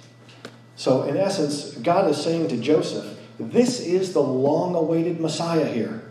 So, 0.75 1.03
in 1.03 1.17
essence, 1.17 1.71
God 1.75 2.09
is 2.09 2.21
saying 2.21 2.49
to 2.49 2.57
Joseph, 2.57 3.17
This 3.39 3.79
is 3.79 4.13
the 4.13 4.21
long 4.21 4.75
awaited 4.75 5.19
Messiah 5.19 5.65
here. 5.65 6.03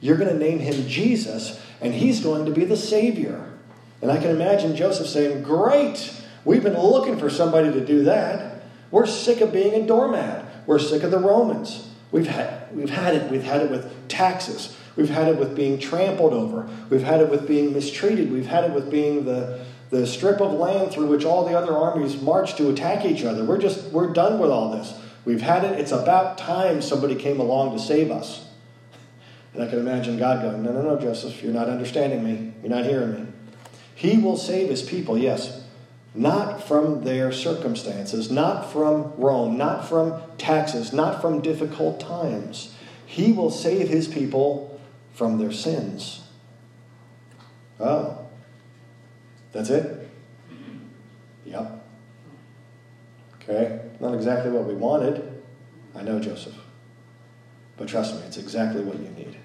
You're 0.00 0.16
going 0.16 0.32
to 0.32 0.38
name 0.38 0.60
him 0.60 0.86
Jesus, 0.88 1.60
and 1.80 1.92
he's 1.92 2.20
going 2.20 2.46
to 2.46 2.52
be 2.52 2.64
the 2.64 2.76
Savior. 2.76 3.52
And 4.00 4.10
I 4.10 4.18
can 4.18 4.30
imagine 4.30 4.76
Joseph 4.76 5.08
saying, 5.08 5.42
Great! 5.42 6.14
We've 6.44 6.62
been 6.62 6.78
looking 6.78 7.18
for 7.18 7.28
somebody 7.28 7.72
to 7.72 7.84
do 7.84 8.04
that. 8.04 8.62
We're 8.90 9.06
sick 9.06 9.40
of 9.40 9.52
being 9.52 9.74
a 9.74 9.86
doormat. 9.86 10.46
We're 10.66 10.78
sick 10.78 11.02
of 11.02 11.10
the 11.10 11.18
Romans. 11.18 11.88
We've 12.10 12.26
had, 12.26 12.74
we've 12.74 12.88
had 12.88 13.14
it. 13.14 13.30
We've 13.30 13.42
had 13.42 13.62
it 13.62 13.70
with 13.70 14.08
taxes. 14.08 14.74
We've 14.98 15.10
had 15.10 15.28
it 15.28 15.38
with 15.38 15.54
being 15.54 15.78
trampled 15.78 16.32
over. 16.32 16.68
We've 16.90 17.04
had 17.04 17.20
it 17.20 17.30
with 17.30 17.46
being 17.46 17.72
mistreated. 17.72 18.32
We've 18.32 18.48
had 18.48 18.64
it 18.64 18.72
with 18.72 18.90
being 18.90 19.24
the, 19.24 19.64
the 19.90 20.04
strip 20.08 20.40
of 20.40 20.54
land 20.54 20.90
through 20.90 21.06
which 21.06 21.24
all 21.24 21.44
the 21.44 21.56
other 21.56 21.72
armies 21.72 22.20
march 22.20 22.56
to 22.56 22.68
attack 22.68 23.04
each 23.04 23.22
other. 23.22 23.44
We're 23.44 23.58
just, 23.58 23.92
we're 23.92 24.12
done 24.12 24.40
with 24.40 24.50
all 24.50 24.72
this. 24.72 25.00
We've 25.24 25.40
had 25.40 25.62
it. 25.62 25.78
It's 25.78 25.92
about 25.92 26.36
time 26.36 26.82
somebody 26.82 27.14
came 27.14 27.38
along 27.38 27.76
to 27.76 27.78
save 27.78 28.10
us. 28.10 28.48
And 29.54 29.62
I 29.62 29.68
can 29.68 29.78
imagine 29.78 30.18
God 30.18 30.42
going, 30.42 30.64
No, 30.64 30.72
no, 30.72 30.82
no, 30.82 31.00
Joseph, 31.00 31.44
you're 31.44 31.52
not 31.52 31.68
understanding 31.68 32.24
me. 32.24 32.52
You're 32.60 32.76
not 32.76 32.84
hearing 32.84 33.14
me. 33.14 33.26
He 33.94 34.18
will 34.18 34.36
save 34.36 34.68
his 34.68 34.82
people, 34.82 35.16
yes, 35.16 35.62
not 36.12 36.60
from 36.60 37.04
their 37.04 37.30
circumstances, 37.30 38.32
not 38.32 38.72
from 38.72 39.12
Rome, 39.16 39.56
not 39.56 39.88
from 39.88 40.20
taxes, 40.38 40.92
not 40.92 41.20
from 41.20 41.40
difficult 41.40 42.00
times. 42.00 42.74
He 43.06 43.30
will 43.30 43.52
save 43.52 43.88
his 43.88 44.08
people 44.08 44.74
from 45.18 45.36
their 45.36 45.50
sins. 45.50 46.20
Oh, 47.80 48.18
that's 49.50 49.68
it? 49.68 50.08
Yep. 51.44 51.84
Okay, 53.34 53.80
not 53.98 54.14
exactly 54.14 54.52
what 54.52 54.64
we 54.64 54.74
wanted. 54.74 55.42
I 55.96 56.02
know, 56.02 56.20
Joseph. 56.20 56.54
But 57.76 57.88
trust 57.88 58.14
me, 58.14 58.20
it's 58.28 58.36
exactly 58.36 58.80
what 58.80 59.00
you 59.00 59.08
need. 59.08 59.36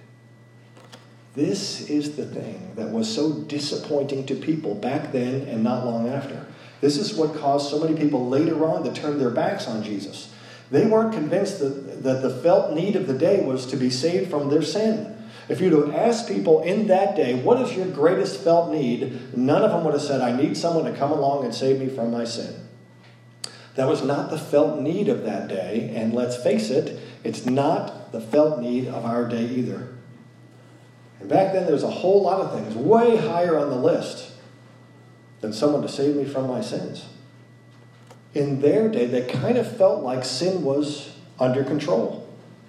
This 1.33 1.89
is 1.89 2.15
the 2.17 2.27
thing 2.27 2.73
that 2.75 2.91
was 2.91 3.11
so 3.11 3.33
disappointing 3.33 4.27
to 4.27 4.35
people 4.35 4.75
back 4.75 5.11
then 5.11 5.47
and 5.47 5.63
not 5.63 5.87
long 5.87 6.07
after. 6.07 6.45
This 6.81 6.97
is 6.97 7.15
what 7.15 7.33
caused 7.33 7.71
so 7.71 7.79
many 7.79 7.97
people 7.97 8.29
later 8.29 8.63
on 8.63 8.83
to 8.83 8.93
turn 8.93 9.17
their 9.17 9.31
backs 9.31 9.67
on 9.67 9.83
Jesus. 9.83 10.31
They 10.69 10.85
weren't 10.85 11.13
convinced 11.13 11.59
that, 11.59 12.03
that 12.03 12.21
the 12.21 12.29
felt 12.29 12.73
need 12.73 12.95
of 12.95 13.07
the 13.07 13.17
day 13.17 13.43
was 13.43 13.65
to 13.67 13.75
be 13.75 13.89
saved 13.89 14.29
from 14.29 14.51
their 14.51 14.61
sin. 14.61 15.12
If 15.49 15.59
you'd 15.59 15.73
have 15.73 15.93
asked 15.93 16.27
people 16.27 16.61
in 16.61 16.87
that 16.87 17.15
day, 17.15 17.33
what 17.35 17.61
is 17.61 17.75
your 17.75 17.87
greatest 17.87 18.41
felt 18.41 18.71
need? 18.71 19.35
None 19.37 19.61
of 19.61 19.71
them 19.71 19.83
would 19.83 19.93
have 19.93 20.01
said, 20.01 20.21
I 20.21 20.35
need 20.35 20.55
someone 20.55 20.85
to 20.85 20.97
come 20.97 21.11
along 21.11 21.43
and 21.43 21.53
save 21.53 21.79
me 21.79 21.89
from 21.89 22.11
my 22.11 22.23
sin. 22.23 22.55
That 23.75 23.87
was 23.87 24.03
not 24.03 24.29
the 24.29 24.37
felt 24.37 24.79
need 24.79 25.09
of 25.09 25.23
that 25.23 25.47
day, 25.47 25.91
and 25.95 26.13
let's 26.13 26.37
face 26.37 26.69
it, 26.69 26.99
it's 27.23 27.45
not 27.45 28.11
the 28.11 28.21
felt 28.21 28.59
need 28.59 28.87
of 28.87 29.03
our 29.03 29.27
day 29.27 29.45
either. 29.45 29.89
And 31.19 31.27
back 31.27 31.53
then, 31.53 31.65
there 31.65 31.73
was 31.73 31.83
a 31.83 31.89
whole 31.89 32.21
lot 32.21 32.41
of 32.41 32.53
things 32.53 32.75
way 32.75 33.17
higher 33.17 33.57
on 33.57 33.69
the 33.69 33.75
list 33.75 34.31
than 35.41 35.53
someone 35.53 35.81
to 35.81 35.89
save 35.89 36.15
me 36.15 36.25
from 36.25 36.47
my 36.47 36.61
sins. 36.61 37.07
In 38.33 38.61
their 38.61 38.89
day, 38.89 39.05
they 39.05 39.25
kind 39.27 39.57
of 39.57 39.77
felt 39.77 40.03
like 40.03 40.23
sin 40.23 40.63
was 40.63 41.15
under 41.39 41.63
control. 41.63 42.22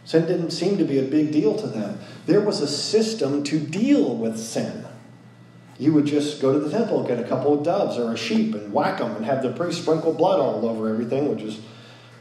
Sin 0.04 0.26
didn't 0.26 0.50
seem 0.50 0.76
to 0.78 0.84
be 0.84 0.99
a 0.99 1.02
big 1.02 1.32
deal 1.32 1.56
to 1.56 1.66
them. 1.66 1.99
There 2.26 2.40
was 2.40 2.61
a 2.61 2.68
system 2.68 3.42
to 3.44 3.58
deal 3.58 4.16
with 4.16 4.38
sin. 4.38 4.87
You 5.78 5.92
would 5.94 6.06
just 6.06 6.40
go 6.40 6.52
to 6.52 6.58
the 6.58 6.70
temple, 6.70 7.02
get 7.04 7.18
a 7.18 7.25
couple 7.25 7.52
of 7.52 7.64
doves 7.64 7.99
or 7.99 8.12
a 8.12 8.16
sheep, 8.16 8.54
and 8.54 8.73
whack 8.73 8.99
them 8.99 9.16
and 9.16 9.25
have 9.25 9.42
the 9.42 9.50
priest 9.50 9.82
sprinkle 9.82 10.12
blood 10.12 10.38
all 10.38 10.68
over 10.68 10.88
everything, 10.88 11.28
which 11.28 11.42
is 11.42 11.61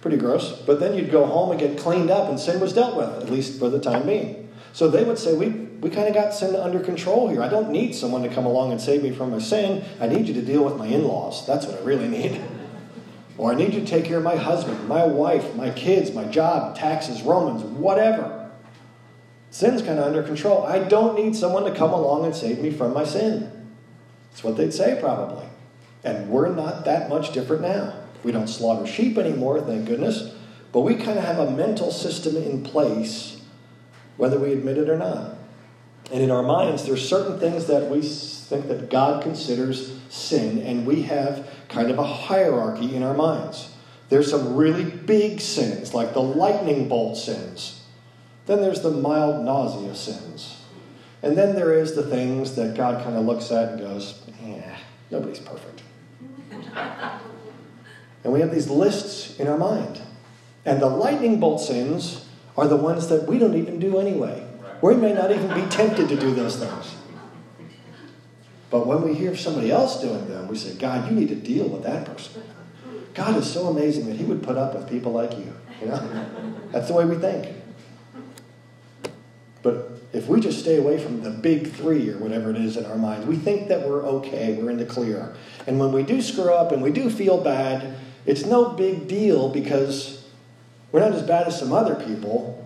pretty 0.01 0.17
gross. 0.17 0.51
But 0.65 0.79
then 0.79 0.95
you'd 0.95 1.11
go 1.11 1.25
home 1.25 1.51
and 1.51 1.59
get 1.59 1.77
cleaned 1.77 2.09
up, 2.09 2.29
and 2.29 2.39
sin 2.39 2.59
was 2.59 2.73
dealt 2.73 2.95
with, 2.95 3.23
at 3.23 3.29
least 3.29 3.59
for 3.59 3.69
the 3.69 3.79
time 3.79 4.07
being. 4.07 4.49
So 4.71 4.89
they 4.89 5.03
would 5.03 5.19
say, 5.19 5.33
We 5.33 5.49
we 5.83 5.89
kind 5.89 6.07
of 6.07 6.13
got 6.13 6.33
sin 6.33 6.55
under 6.55 6.79
control 6.79 7.27
here. 7.27 7.43
I 7.43 7.49
don't 7.49 7.69
need 7.69 7.93
someone 7.93 8.23
to 8.23 8.29
come 8.29 8.45
along 8.45 8.71
and 8.71 8.79
save 8.79 9.03
me 9.03 9.11
from 9.11 9.31
my 9.31 9.39
sin. 9.39 9.83
I 9.99 10.07
need 10.07 10.29
you 10.29 10.33
to 10.33 10.41
deal 10.41 10.63
with 10.63 10.77
my 10.77 10.87
in 10.87 11.03
laws. 11.03 11.45
That's 11.45 11.65
what 11.65 11.77
I 11.77 11.83
really 11.83 12.07
need. 12.07 12.41
Or 13.37 13.51
I 13.51 13.55
need 13.55 13.71
to 13.71 13.85
take 13.85 14.05
care 14.05 14.17
of 14.17 14.23
my 14.23 14.35
husband, 14.35 14.87
my 14.87 15.05
wife, 15.05 15.55
my 15.55 15.71
kids, 15.71 16.11
my 16.11 16.25
job, 16.25 16.75
taxes, 16.77 17.23
Romans, 17.23 17.63
whatever. 17.63 18.51
Sin's 19.49 19.81
kind 19.81 19.99
of 19.99 20.05
under 20.05 20.23
control. 20.23 20.63
I 20.63 20.79
don't 20.79 21.15
need 21.15 21.35
someone 21.35 21.63
to 21.65 21.75
come 21.75 21.93
along 21.93 22.25
and 22.25 22.35
save 22.35 22.59
me 22.59 22.71
from 22.71 22.93
my 22.93 23.03
sin. 23.03 23.69
That's 24.31 24.43
what 24.43 24.57
they'd 24.57 24.73
say, 24.73 24.97
probably. 24.99 25.45
And 26.03 26.29
we're 26.29 26.53
not 26.53 26.85
that 26.85 27.09
much 27.09 27.33
different 27.33 27.61
now. 27.61 27.93
We 28.23 28.31
don't 28.31 28.47
slaughter 28.47 28.87
sheep 28.87 29.17
anymore, 29.17 29.61
thank 29.61 29.85
goodness. 29.85 30.33
But 30.71 30.81
we 30.81 30.95
kind 30.95 31.19
of 31.19 31.25
have 31.25 31.39
a 31.39 31.51
mental 31.51 31.91
system 31.91 32.35
in 32.35 32.63
place, 32.63 33.41
whether 34.17 34.39
we 34.39 34.53
admit 34.53 34.77
it 34.77 34.89
or 34.89 34.97
not. 34.97 35.32
And 36.13 36.21
in 36.21 36.29
our 36.29 36.43
minds, 36.43 36.85
there's 36.85 37.09
certain 37.09 37.39
things 37.39 37.65
that 37.65 37.89
we 37.89 38.03
think 38.03 38.67
that 38.67 38.91
God 38.91 39.23
considers 39.23 39.97
sin, 40.09 40.61
and 40.61 40.85
we 40.85 41.01
have 41.01 41.49
kind 41.69 41.89
of 41.89 41.97
a 41.97 42.05
hierarchy 42.05 42.95
in 42.95 43.01
our 43.01 43.15
minds. 43.15 43.73
There's 44.09 44.29
some 44.29 44.55
really 44.55 44.83
big 44.85 45.41
sins, 45.41 45.95
like 45.95 46.13
the 46.13 46.21
lightning 46.21 46.87
bolt 46.87 47.17
sins. 47.17 47.81
Then 48.45 48.61
there's 48.61 48.81
the 48.81 48.91
mild 48.91 49.43
nausea 49.43 49.95
sins. 49.95 50.61
And 51.23 51.35
then 51.35 51.55
there 51.55 51.73
is 51.73 51.95
the 51.95 52.03
things 52.03 52.55
that 52.57 52.75
God 52.75 53.03
kind 53.03 53.15
of 53.15 53.25
looks 53.25 53.51
at 53.51 53.69
and 53.69 53.79
goes, 53.79 54.21
yeah, 54.45 54.77
nobody's 55.09 55.39
perfect. 55.39 55.81
and 58.23 58.31
we 58.31 58.39
have 58.39 58.51
these 58.51 58.69
lists 58.69 59.39
in 59.39 59.47
our 59.47 59.57
mind. 59.57 59.99
And 60.63 60.79
the 60.79 60.89
lightning 60.89 61.39
bolt 61.39 61.59
sins 61.59 62.27
are 62.55 62.67
the 62.67 62.77
ones 62.77 63.07
that 63.07 63.25
we 63.25 63.39
don't 63.39 63.55
even 63.55 63.79
do 63.79 63.97
anyway. 63.97 64.47
We 64.83 64.95
may 64.95 65.13
not 65.13 65.31
even 65.31 65.47
be 65.53 65.65
tempted 65.69 66.09
to 66.09 66.17
do 66.17 66.35
those 66.35 66.57
things. 66.57 66.95
But 68.69 68.85
when 68.85 69.01
we 69.01 69.13
hear 69.13 69.33
somebody 69.33 69.71
else 69.71 70.01
doing 70.01 70.27
them, 70.27 70.49
we 70.49 70.57
say, 70.57 70.75
God, 70.75 71.09
you 71.09 71.17
need 71.17 71.29
to 71.29 71.35
deal 71.35 71.69
with 71.69 71.83
that 71.83 72.03
person. 72.05 72.43
God 73.13 73.37
is 73.37 73.49
so 73.49 73.67
amazing 73.67 74.07
that 74.07 74.17
He 74.17 74.25
would 74.25 74.43
put 74.43 74.57
up 74.57 74.75
with 74.75 74.89
people 74.89 75.13
like 75.13 75.37
you. 75.37 75.55
You 75.79 75.87
know? 75.87 76.59
That's 76.73 76.89
the 76.89 76.95
way 76.95 77.05
we 77.05 77.15
think. 77.15 77.55
But 79.61 80.01
if 80.11 80.27
we 80.27 80.41
just 80.41 80.59
stay 80.59 80.75
away 80.75 81.01
from 81.01 81.21
the 81.21 81.29
big 81.29 81.71
three 81.71 82.09
or 82.09 82.17
whatever 82.17 82.49
it 82.49 82.57
is 82.57 82.75
in 82.75 82.85
our 82.85 82.97
minds, 82.97 83.25
we 83.25 83.37
think 83.37 83.69
that 83.69 83.87
we're 83.87 84.03
okay, 84.03 84.55
we're 84.61 84.69
in 84.69 84.79
the 84.79 84.85
clear. 84.85 85.33
And 85.65 85.79
when 85.79 85.93
we 85.93 86.03
do 86.03 86.21
screw 86.21 86.53
up 86.53 86.73
and 86.73 86.81
we 86.81 86.91
do 86.91 87.09
feel 87.09 87.41
bad, 87.41 87.95
it's 88.25 88.43
no 88.43 88.71
big 88.71 89.07
deal 89.07 89.47
because 89.47 90.27
we're 90.91 90.99
not 90.99 91.13
as 91.13 91.23
bad 91.23 91.47
as 91.47 91.57
some 91.57 91.71
other 91.71 91.95
people. 91.95 92.59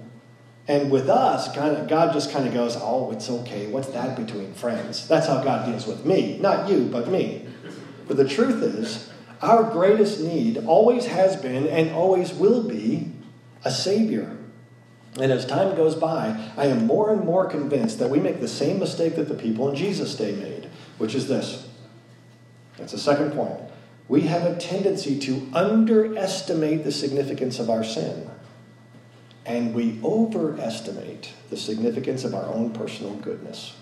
And 0.67 0.91
with 0.91 1.07
us, 1.09 1.47
God 1.55 2.13
just 2.13 2.31
kind 2.31 2.45
of 2.45 2.53
goes, 2.53 2.75
oh, 2.75 3.12
it's 3.12 3.29
okay. 3.29 3.67
What's 3.67 3.88
that 3.89 4.17
between 4.17 4.53
friends? 4.53 5.07
That's 5.07 5.27
how 5.27 5.41
God 5.41 5.65
deals 5.65 5.88
with 5.88 6.05
me. 6.05 6.38
Not 6.39 6.69
you, 6.69 6.89
but 6.91 7.07
me. 7.07 7.47
But 8.07 8.17
the 8.17 8.27
truth 8.27 8.62
is, 8.62 9.09
our 9.41 9.63
greatest 9.63 10.19
need 10.19 10.57
always 10.65 11.05
has 11.05 11.38
been 11.38 11.67
and 11.67 11.91
always 11.91 12.33
will 12.33 12.67
be 12.67 13.12
a 13.63 13.71
Savior. 13.71 14.36
And 15.19 15.31
as 15.31 15.45
time 15.45 15.75
goes 15.75 15.95
by, 15.95 16.51
I 16.57 16.65
am 16.65 16.86
more 16.86 17.12
and 17.12 17.24
more 17.24 17.47
convinced 17.47 18.00
that 18.00 18.09
we 18.09 18.19
make 18.19 18.41
the 18.41 18.47
same 18.47 18.79
mistake 18.79 19.15
that 19.15 19.29
the 19.29 19.36
people 19.36 19.69
in 19.69 19.75
Jesus' 19.75 20.15
day 20.15 20.36
made, 20.36 20.69
which 20.97 21.15
is 21.15 21.27
this. 21.27 21.67
That's 22.77 22.91
the 22.91 23.00
second 23.00 23.31
point. 23.31 23.59
We 24.09 24.21
have 24.21 24.43
a 24.43 24.57
tendency 24.57 25.17
to 25.19 25.50
underestimate 25.53 26.83
the 26.83 26.91
significance 26.91 27.57
of 27.57 27.69
our 27.69 27.83
sin 27.83 28.29
and 29.48 29.74
we 29.74 29.98
overestimate 30.04 31.32
the 31.50 31.56
significance 31.56 32.25
of 32.25 32.36
our 32.36 32.46
own 32.54 32.72
personal 32.72 33.13
goodness. 33.16 33.75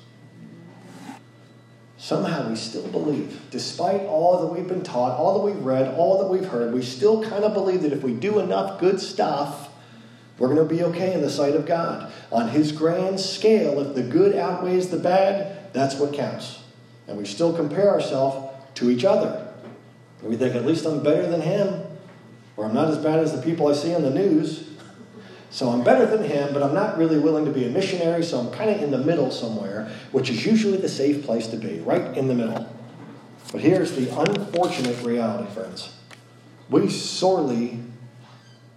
Somehow 1.97 2.47
we 2.47 2.55
still 2.55 2.87
believe, 2.89 3.41
despite 3.49 4.01
all 4.01 4.41
that 4.41 4.53
we've 4.53 4.67
been 4.67 4.83
taught, 4.83 5.17
all 5.17 5.39
that 5.39 5.45
we've 5.45 5.65
read, 5.65 5.95
all 5.95 6.19
that 6.19 6.27
we've 6.27 6.47
heard, 6.47 6.71
we 6.71 6.83
still 6.83 7.23
kind 7.23 7.43
of 7.43 7.55
believe 7.55 7.81
that 7.81 7.91
if 7.91 8.03
we 8.03 8.13
do 8.13 8.39
enough 8.39 8.79
good 8.79 8.99
stuff, 8.99 9.69
we're 10.37 10.53
going 10.53 10.67
to 10.67 10.71
be 10.71 10.83
okay 10.83 11.13
in 11.13 11.21
the 11.21 11.31
sight 11.31 11.55
of 11.55 11.65
God. 11.65 12.11
On 12.31 12.49
His 12.49 12.71
grand 12.71 13.19
scale, 13.19 13.79
if 13.79 13.95
the 13.95 14.03
good 14.03 14.35
outweighs 14.35 14.89
the 14.89 14.99
bad, 14.99 15.73
that's 15.73 15.95
what 15.95 16.13
counts. 16.13 16.61
And 17.07 17.17
we 17.17 17.25
still 17.25 17.55
compare 17.55 17.89
ourselves 17.89 18.53
to 18.75 18.91
each 18.91 19.03
other. 19.03 19.51
And 20.21 20.29
we 20.29 20.35
think, 20.35 20.53
at 20.53 20.65
least 20.65 20.85
I'm 20.85 21.01
better 21.01 21.27
than 21.27 21.41
him, 21.41 21.85
or 22.55 22.65
I'm 22.65 22.73
not 22.73 22.89
as 22.89 22.97
bad 22.99 23.19
as 23.19 23.35
the 23.35 23.41
people 23.41 23.67
I 23.67 23.73
see 23.73 23.95
on 23.95 24.03
the 24.03 24.11
news. 24.11 24.64
So 25.55 25.69
I'm 25.69 25.85
better 25.85 26.05
than 26.05 26.29
him, 26.29 26.53
but 26.53 26.61
I'm 26.61 26.73
not 26.73 26.97
really 26.97 27.17
willing 27.17 27.45
to 27.45 27.51
be 27.51 27.63
a 27.63 27.69
missionary, 27.69 28.25
so 28.25 28.41
I'm 28.41 28.51
kind 28.51 28.69
of 28.69 28.83
in 28.83 28.91
the 28.91 28.97
middle 28.97 29.31
somewhere, 29.31 29.89
which 30.11 30.29
is 30.29 30.45
usually 30.45 30.75
the 30.75 30.89
safe 30.89 31.23
place 31.23 31.47
to 31.47 31.55
be, 31.55 31.79
right 31.79 32.17
in 32.17 32.27
the 32.27 32.33
middle. 32.33 32.69
But 33.53 33.61
here's 33.61 33.93
the 33.93 34.13
unfortunate 34.19 35.01
reality, 35.01 35.49
friends. 35.53 35.93
We 36.69 36.89
sorely, 36.89 37.79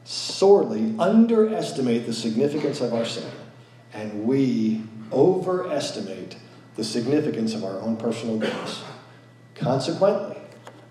sorely 0.04 0.94
underestimate 1.00 2.06
the 2.06 2.12
significance 2.12 2.80
of 2.80 2.94
our 2.94 3.04
sin, 3.04 3.28
and 3.92 4.24
we 4.24 4.84
overestimate 5.10 6.36
the 6.76 6.84
significance 6.84 7.54
of 7.54 7.64
our 7.64 7.80
own 7.80 7.96
personal 7.96 8.38
goodness. 8.38 8.84
Consequently, 9.56 10.37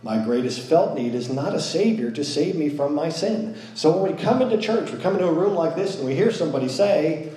my 0.03 0.23
greatest 0.23 0.61
felt 0.61 0.95
need 0.95 1.15
is 1.15 1.29
not 1.29 1.55
a 1.55 1.59
Savior 1.59 2.11
to 2.11 2.23
save 2.23 2.55
me 2.55 2.69
from 2.69 2.93
my 2.93 3.09
sin. 3.09 3.57
So 3.73 3.97
when 3.97 4.13
we 4.13 4.21
come 4.21 4.41
into 4.41 4.57
church, 4.57 4.91
we 4.91 4.99
come 4.99 5.15
into 5.15 5.27
a 5.27 5.33
room 5.33 5.55
like 5.55 5.75
this 5.75 5.95
and 5.95 6.05
we 6.05 6.15
hear 6.15 6.31
somebody 6.31 6.69
say, 6.69 7.31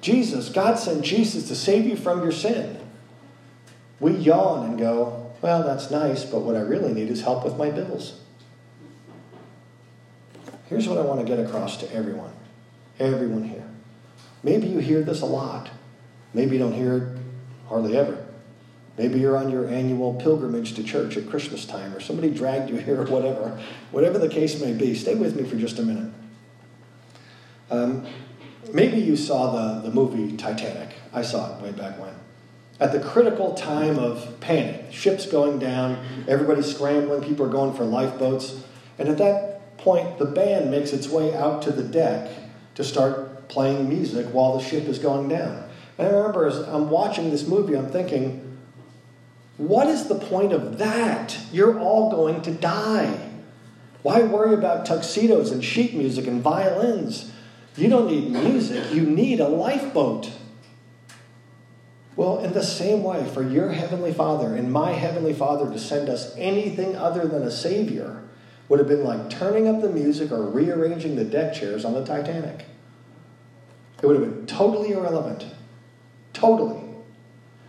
Jesus, 0.00 0.48
God 0.48 0.78
sent 0.78 1.04
Jesus 1.04 1.46
to 1.48 1.54
save 1.54 1.86
you 1.86 1.96
from 1.96 2.22
your 2.22 2.32
sin. 2.32 2.78
We 3.98 4.16
yawn 4.16 4.70
and 4.70 4.78
go, 4.78 5.30
Well, 5.42 5.62
that's 5.62 5.90
nice, 5.90 6.24
but 6.24 6.40
what 6.40 6.56
I 6.56 6.60
really 6.60 6.94
need 6.94 7.10
is 7.10 7.20
help 7.20 7.44
with 7.44 7.56
my 7.56 7.70
bills. 7.70 8.18
Here's 10.68 10.88
what 10.88 10.98
I 10.98 11.02
want 11.02 11.20
to 11.20 11.26
get 11.26 11.44
across 11.44 11.76
to 11.78 11.92
everyone, 11.92 12.32
everyone 12.98 13.42
here. 13.42 13.68
Maybe 14.42 14.68
you 14.68 14.78
hear 14.78 15.02
this 15.02 15.20
a 15.20 15.26
lot. 15.26 15.68
Maybe 16.32 16.56
you 16.56 16.62
don't 16.62 16.72
hear 16.72 16.96
it 16.96 17.18
hardly 17.68 17.98
ever. 17.98 18.26
Maybe 19.00 19.18
you're 19.18 19.38
on 19.38 19.50
your 19.50 19.66
annual 19.66 20.12
pilgrimage 20.12 20.74
to 20.74 20.84
church 20.84 21.16
at 21.16 21.26
Christmas 21.30 21.64
time, 21.64 21.94
or 21.94 22.00
somebody 22.00 22.28
dragged 22.28 22.68
you 22.68 22.76
here, 22.76 23.00
or 23.00 23.06
whatever. 23.06 23.58
Whatever 23.92 24.18
the 24.18 24.28
case 24.28 24.60
may 24.60 24.74
be, 24.74 24.94
stay 24.94 25.14
with 25.14 25.34
me 25.34 25.48
for 25.48 25.56
just 25.56 25.78
a 25.78 25.82
minute. 25.82 26.12
Um, 27.70 28.06
maybe 28.74 28.98
you 28.98 29.16
saw 29.16 29.52
the, 29.52 29.88
the 29.88 29.90
movie 29.90 30.36
Titanic. 30.36 30.90
I 31.14 31.22
saw 31.22 31.56
it 31.56 31.62
way 31.62 31.72
back 31.72 31.98
when. 31.98 32.12
At 32.78 32.92
the 32.92 33.00
critical 33.00 33.54
time 33.54 33.98
of 33.98 34.38
panic, 34.40 34.92
ships 34.92 35.24
going 35.24 35.58
down, 35.58 36.04
everybody's 36.28 36.70
scrambling, 36.70 37.22
people 37.22 37.46
are 37.46 37.50
going 37.50 37.72
for 37.72 37.84
lifeboats. 37.84 38.62
And 38.98 39.08
at 39.08 39.16
that 39.16 39.78
point, 39.78 40.18
the 40.18 40.26
band 40.26 40.70
makes 40.70 40.92
its 40.92 41.08
way 41.08 41.34
out 41.34 41.62
to 41.62 41.72
the 41.72 41.84
deck 41.84 42.30
to 42.74 42.84
start 42.84 43.48
playing 43.48 43.88
music 43.88 44.26
while 44.26 44.58
the 44.58 44.62
ship 44.62 44.84
is 44.84 44.98
going 44.98 45.28
down. 45.28 45.70
And 45.96 46.06
I 46.06 46.10
remember 46.10 46.46
as 46.46 46.58
I'm 46.58 46.90
watching 46.90 47.30
this 47.30 47.46
movie, 47.46 47.74
I'm 47.74 47.88
thinking, 47.88 48.49
what 49.60 49.88
is 49.88 50.08
the 50.08 50.14
point 50.14 50.54
of 50.54 50.78
that? 50.78 51.38
You're 51.52 51.78
all 51.78 52.10
going 52.10 52.40
to 52.42 52.50
die. 52.50 53.28
Why 54.00 54.22
worry 54.22 54.54
about 54.54 54.86
tuxedos 54.86 55.50
and 55.50 55.62
sheet 55.62 55.92
music 55.92 56.26
and 56.26 56.40
violins? 56.40 57.30
You 57.76 57.90
don't 57.90 58.10
need 58.10 58.30
music, 58.30 58.94
you 58.94 59.02
need 59.02 59.38
a 59.38 59.48
lifeboat. 59.48 60.30
Well, 62.16 62.38
in 62.38 62.54
the 62.54 62.62
same 62.62 63.02
way, 63.02 63.28
for 63.28 63.42
your 63.42 63.72
Heavenly 63.72 64.14
Father 64.14 64.54
and 64.54 64.72
my 64.72 64.92
Heavenly 64.92 65.34
Father 65.34 65.70
to 65.70 65.78
send 65.78 66.08
us 66.08 66.34
anything 66.38 66.96
other 66.96 67.26
than 67.26 67.42
a 67.42 67.50
Savior 67.50 68.22
would 68.70 68.78
have 68.78 68.88
been 68.88 69.04
like 69.04 69.28
turning 69.28 69.68
up 69.68 69.82
the 69.82 69.90
music 69.90 70.32
or 70.32 70.42
rearranging 70.48 71.16
the 71.16 71.24
deck 71.24 71.52
chairs 71.52 71.84
on 71.84 71.92
the 71.92 72.04
Titanic. 72.04 72.64
It 74.02 74.06
would 74.06 74.18
have 74.18 74.24
been 74.24 74.46
totally 74.46 74.92
irrelevant. 74.92 75.44
Totally. 76.32 76.89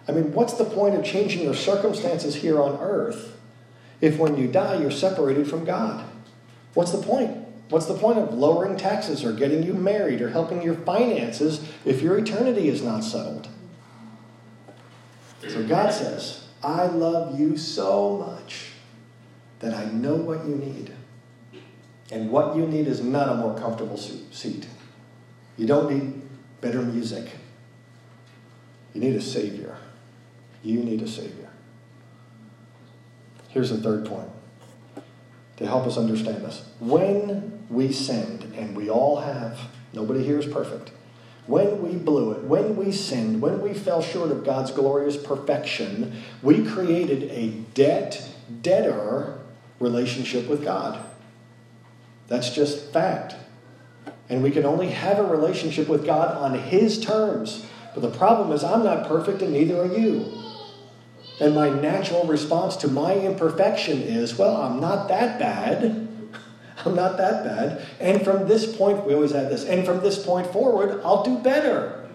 I 0.07 0.11
mean, 0.11 0.33
what's 0.33 0.53
the 0.53 0.65
point 0.65 0.95
of 0.95 1.03
changing 1.03 1.43
your 1.43 1.53
circumstances 1.53 2.35
here 2.35 2.61
on 2.61 2.79
earth 2.79 3.37
if 3.99 4.17
when 4.17 4.37
you 4.37 4.47
die 4.47 4.81
you're 4.81 4.91
separated 4.91 5.49
from 5.49 5.63
God? 5.63 6.05
What's 6.73 6.91
the 6.91 7.01
point? 7.01 7.37
What's 7.69 7.85
the 7.85 7.97
point 7.97 8.19
of 8.19 8.33
lowering 8.33 8.75
taxes 8.75 9.23
or 9.23 9.31
getting 9.31 9.63
you 9.63 9.73
married 9.73 10.21
or 10.21 10.29
helping 10.29 10.61
your 10.61 10.75
finances 10.75 11.65
if 11.85 12.01
your 12.01 12.17
eternity 12.17 12.67
is 12.67 12.81
not 12.81 13.03
settled? 13.03 13.47
So 15.47 15.65
God 15.65 15.93
says, 15.93 16.47
I 16.63 16.85
love 16.85 17.39
you 17.39 17.57
so 17.57 18.17
much 18.17 18.71
that 19.59 19.73
I 19.73 19.85
know 19.85 20.15
what 20.15 20.45
you 20.45 20.55
need. 20.55 20.91
And 22.11 22.29
what 22.29 22.55
you 22.55 22.67
need 22.67 22.87
is 22.87 23.01
not 23.01 23.29
a 23.29 23.35
more 23.35 23.57
comfortable 23.57 23.97
seat. 23.97 24.67
You 25.57 25.65
don't 25.65 25.91
need 25.91 26.21
better 26.59 26.81
music. 26.81 27.29
You 28.93 29.01
need 29.01 29.15
a 29.15 29.21
Savior. 29.21 29.77
You 30.63 30.79
need 30.83 31.01
a 31.01 31.07
Savior. 31.07 31.49
Here's 33.49 33.69
the 33.69 33.77
third 33.77 34.05
point 34.05 34.29
to 35.57 35.67
help 35.67 35.85
us 35.85 35.97
understand 35.97 36.43
this. 36.43 36.65
When 36.79 37.65
we 37.69 37.91
sinned, 37.91 38.53
and 38.55 38.75
we 38.75 38.89
all 38.89 39.21
have, 39.21 39.59
nobody 39.93 40.23
here 40.23 40.39
is 40.39 40.45
perfect. 40.45 40.91
When 41.47 41.81
we 41.81 41.97
blew 41.97 42.31
it, 42.31 42.43
when 42.43 42.75
we 42.75 42.91
sinned, 42.91 43.41
when 43.41 43.61
we 43.61 43.73
fell 43.73 44.01
short 44.01 44.31
of 44.31 44.43
God's 44.43 44.71
glorious 44.71 45.17
perfection, 45.17 46.21
we 46.41 46.65
created 46.65 47.23
a 47.23 47.49
debt 47.73 48.27
debtor 48.61 49.39
relationship 49.79 50.47
with 50.47 50.63
God. 50.63 51.03
That's 52.27 52.51
just 52.51 52.91
fact. 52.93 53.35
And 54.29 54.41
we 54.41 54.51
can 54.51 54.65
only 54.65 54.89
have 54.89 55.19
a 55.19 55.23
relationship 55.23 55.87
with 55.87 56.05
God 56.05 56.37
on 56.37 56.57
His 56.57 57.03
terms. 57.03 57.65
But 57.93 58.01
the 58.01 58.17
problem 58.17 58.51
is, 58.53 58.63
I'm 58.63 58.83
not 58.83 59.07
perfect, 59.07 59.41
and 59.41 59.51
neither 59.51 59.81
are 59.81 59.93
you. 59.93 60.31
And 61.41 61.55
my 61.55 61.69
natural 61.69 62.25
response 62.25 62.77
to 62.77 62.87
my 62.87 63.15
imperfection 63.15 63.99
is, 64.03 64.37
well, 64.37 64.55
I'm 64.55 64.79
not 64.79 65.07
that 65.07 65.39
bad. 65.39 66.07
I'm 66.85 66.95
not 66.95 67.17
that 67.17 67.43
bad. 67.43 67.83
And 67.99 68.23
from 68.23 68.47
this 68.47 68.77
point, 68.77 69.07
we 69.07 69.15
always 69.15 69.31
have 69.31 69.49
this, 69.49 69.65
and 69.65 69.83
from 69.83 70.01
this 70.01 70.23
point 70.23 70.45
forward, 70.53 71.01
I'll 71.03 71.23
do 71.23 71.39
better. 71.39 72.07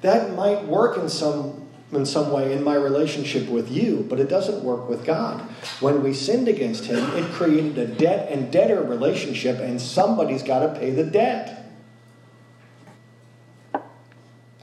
That 0.00 0.34
might 0.34 0.64
work 0.64 0.98
in 0.98 1.08
some, 1.08 1.68
in 1.92 2.04
some 2.04 2.32
way 2.32 2.52
in 2.52 2.64
my 2.64 2.74
relationship 2.74 3.48
with 3.48 3.70
you, 3.70 4.04
but 4.08 4.18
it 4.18 4.28
doesn't 4.28 4.64
work 4.64 4.88
with 4.88 5.04
God. 5.04 5.40
When 5.78 6.02
we 6.02 6.12
sinned 6.12 6.48
against 6.48 6.86
Him, 6.86 7.08
it 7.16 7.30
created 7.30 7.78
a 7.78 7.86
debt 7.86 8.32
and 8.32 8.50
debtor 8.50 8.82
relationship, 8.82 9.60
and 9.60 9.80
somebody's 9.80 10.42
got 10.42 10.60
to 10.60 10.80
pay 10.80 10.90
the 10.90 11.04
debt. 11.04 11.59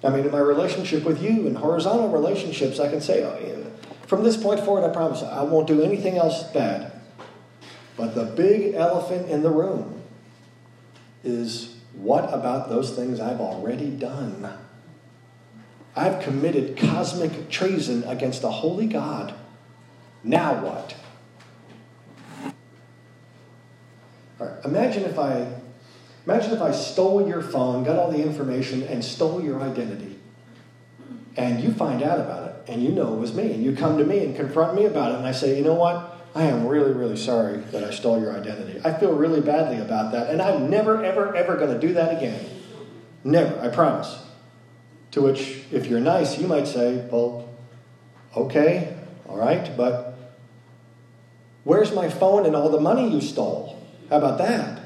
I 0.04 0.10
mean, 0.10 0.26
in 0.26 0.32
my 0.32 0.40
relationship 0.40 1.04
with 1.04 1.22
you, 1.22 1.48
in 1.48 1.56
horizontal 1.56 2.10
relationships, 2.10 2.80
I 2.80 2.90
can 2.90 3.02
say, 3.02 3.24
oh, 3.24 3.40
yeah, 3.46 3.58
from 4.08 4.24
this 4.24 4.38
point 4.38 4.62
forward, 4.62 4.90
I 4.90 4.94
promise 4.94 5.22
I 5.22 5.44
won't 5.44 5.68
do 5.68 5.82
anything 5.82 6.18
else 6.18 6.44
bad. 6.44 6.94
But 7.98 8.16
the 8.16 8.24
big 8.24 8.76
elephant 8.76 9.30
in 9.30 9.42
the 9.42 9.50
room 9.50 10.02
is 11.24 11.76
what 11.94 12.32
about 12.34 12.70
those 12.70 12.96
things 12.96 13.20
I've 13.20 13.42
already 13.42 13.90
done? 13.90 14.54
I've 15.96 16.22
committed 16.22 16.78
cosmic 16.78 17.50
treason 17.50 18.04
against 18.04 18.44
a 18.44 18.50
holy 18.50 18.86
God. 18.86 19.34
Now 20.24 20.64
what? 20.64 20.96
Imagine 24.64 25.04
if 25.04 25.18
I 25.18 25.48
Imagine 26.28 26.52
if 26.52 26.62
I 26.62 26.74
stole 26.74 27.26
your 27.26 27.42
phone, 27.42 27.86
got 27.86 27.98
all 27.98 28.12
the 28.12 28.22
information, 28.22 28.84
and 28.84 29.02
stole 29.02 29.42
your 29.42 29.62
identity. 29.62 30.20
And 31.38 31.64
you 31.64 31.72
find 31.72 32.04
out 32.04 32.20
about 32.20 32.50
it, 32.50 32.70
and 32.70 32.84
you 32.84 32.90
know 32.90 33.14
it 33.14 33.20
was 33.20 33.34
me, 33.34 33.54
and 33.54 33.64
you 33.64 33.74
come 33.74 33.98
to 33.98 34.04
me 34.04 34.26
and 34.26 34.36
confront 34.36 34.76
me 34.76 34.84
about 34.84 35.14
it, 35.14 35.20
and 35.20 35.26
I 35.26 35.32
say, 35.32 35.58
you 35.58 35.64
know 35.64 35.76
what? 35.76 36.20
I 36.36 36.44
am 36.44 36.68
really, 36.68 36.92
really 36.92 37.16
sorry 37.16 37.60
that 37.72 37.82
I 37.82 37.92
stole 37.92 38.20
your 38.20 38.36
identity. 38.36 38.78
I 38.84 38.92
feel 39.00 39.14
really 39.14 39.40
badly 39.40 39.80
about 39.80 40.12
that, 40.12 40.30
and 40.30 40.42
I'm 40.42 40.70
never, 40.70 41.02
ever, 41.02 41.34
ever 41.34 41.56
going 41.56 41.74
to 41.74 41.88
do 41.88 41.94
that 41.94 42.18
again. 42.18 42.46
Never, 43.24 43.62
I 43.62 43.70
promise. 43.70 44.22
To 45.12 45.22
which, 45.22 45.64
if 45.72 45.86
you're 45.86 46.02
nice, 46.02 46.38
you 46.38 46.46
might 46.46 46.68
say, 46.68 47.08
Well, 47.10 47.48
okay, 48.36 48.98
all 49.30 49.38
right, 49.38 49.78
but 49.78 50.20
where's 51.64 51.94
my 51.94 52.10
phone 52.10 52.46
and 52.46 52.54
all 52.54 52.68
the 52.68 52.82
money 52.82 53.10
you 53.10 53.22
stole? 53.22 53.82
How 54.10 54.18
about 54.18 54.40
that? 54.40 54.77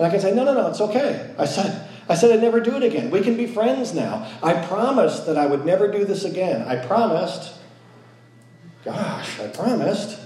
And 0.00 0.06
I 0.06 0.10
can 0.10 0.18
say, 0.18 0.34
No, 0.34 0.44
no, 0.44 0.54
no, 0.54 0.68
it's 0.68 0.80
okay. 0.80 1.30
I 1.36 1.44
said, 1.44 1.86
I 2.08 2.14
said 2.14 2.32
I'd 2.32 2.40
never 2.40 2.58
do 2.58 2.74
it 2.74 2.82
again. 2.82 3.10
We 3.10 3.20
can 3.20 3.36
be 3.36 3.46
friends 3.46 3.92
now. 3.92 4.26
I 4.42 4.54
promised 4.54 5.26
that 5.26 5.36
I 5.36 5.44
would 5.44 5.66
never 5.66 5.92
do 5.92 6.06
this 6.06 6.24
again. 6.24 6.66
I 6.66 6.76
promised. 6.76 7.52
Gosh, 8.82 9.38
I 9.38 9.48
promised. 9.48 10.18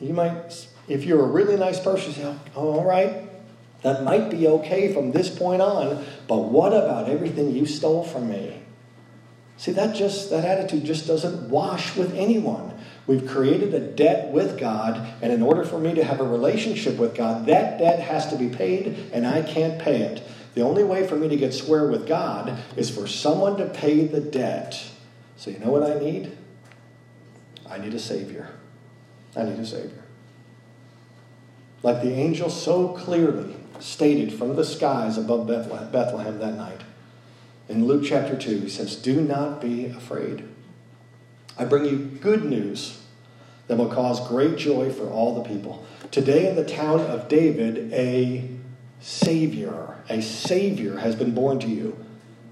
You 0.00 0.14
might, 0.14 0.66
if 0.88 1.04
you're 1.04 1.22
a 1.22 1.28
really 1.28 1.58
nice 1.58 1.78
person, 1.78 2.14
say, 2.14 2.34
oh, 2.56 2.78
all 2.78 2.84
right, 2.84 3.28
that 3.82 4.04
might 4.04 4.30
be 4.30 4.48
okay 4.48 4.94
from 4.94 5.12
this 5.12 5.28
point 5.28 5.60
on, 5.60 6.02
but 6.26 6.38
what 6.38 6.72
about 6.72 7.10
everything 7.10 7.50
you 7.50 7.66
stole 7.66 8.04
from 8.04 8.30
me? 8.30 8.61
See, 9.62 9.70
that 9.70 9.94
just 9.94 10.30
that 10.30 10.44
attitude 10.44 10.82
just 10.82 11.06
doesn't 11.06 11.48
wash 11.48 11.94
with 11.94 12.16
anyone. 12.16 12.76
We've 13.06 13.24
created 13.24 13.72
a 13.72 13.78
debt 13.78 14.32
with 14.32 14.58
God, 14.58 15.14
and 15.22 15.32
in 15.32 15.40
order 15.40 15.62
for 15.62 15.78
me 15.78 15.94
to 15.94 16.02
have 16.02 16.18
a 16.18 16.24
relationship 16.24 16.96
with 16.96 17.14
God, 17.14 17.46
that 17.46 17.78
debt 17.78 18.00
has 18.00 18.26
to 18.30 18.36
be 18.36 18.48
paid, 18.48 18.88
and 19.12 19.24
I 19.24 19.40
can't 19.42 19.80
pay 19.80 20.02
it. 20.02 20.26
The 20.54 20.62
only 20.62 20.82
way 20.82 21.06
for 21.06 21.14
me 21.14 21.28
to 21.28 21.36
get 21.36 21.54
square 21.54 21.86
with 21.86 22.08
God 22.08 22.58
is 22.74 22.90
for 22.90 23.06
someone 23.06 23.56
to 23.58 23.66
pay 23.66 24.04
the 24.04 24.18
debt. 24.18 24.84
So, 25.36 25.52
you 25.52 25.60
know 25.60 25.70
what 25.70 25.88
I 25.88 25.96
need? 25.96 26.36
I 27.70 27.78
need 27.78 27.94
a 27.94 28.00
Savior. 28.00 28.50
I 29.36 29.44
need 29.44 29.60
a 29.60 29.64
Savior. 29.64 30.02
Like 31.84 32.02
the 32.02 32.14
angel 32.14 32.50
so 32.50 32.88
clearly 32.88 33.54
stated 33.78 34.32
from 34.32 34.56
the 34.56 34.64
skies 34.64 35.18
above 35.18 35.46
Bethlehem 35.46 36.40
that 36.40 36.54
night. 36.56 36.80
In 37.72 37.86
Luke 37.86 38.04
chapter 38.04 38.36
2, 38.36 38.60
he 38.60 38.68
says, 38.68 38.96
Do 38.96 39.22
not 39.22 39.62
be 39.62 39.86
afraid. 39.86 40.44
I 41.58 41.64
bring 41.64 41.86
you 41.86 41.96
good 41.96 42.44
news 42.44 43.00
that 43.66 43.78
will 43.78 43.88
cause 43.88 44.28
great 44.28 44.58
joy 44.58 44.92
for 44.92 45.08
all 45.08 45.34
the 45.34 45.48
people. 45.48 45.86
Today, 46.10 46.50
in 46.50 46.54
the 46.54 46.66
town 46.66 47.00
of 47.00 47.28
David, 47.28 47.90
a 47.94 48.46
Savior, 49.00 49.96
a 50.10 50.20
Savior 50.20 50.98
has 50.98 51.16
been 51.16 51.32
born 51.32 51.58
to 51.60 51.66
you. 51.66 51.96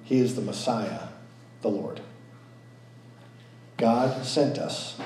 He 0.05 0.21
is 0.21 0.37
the 0.37 0.41
Messiah, 0.41 1.09
the 1.61 1.69
Lord. 1.69 2.01
God 3.77 4.25
sent 4.25 4.57
us 4.57 4.99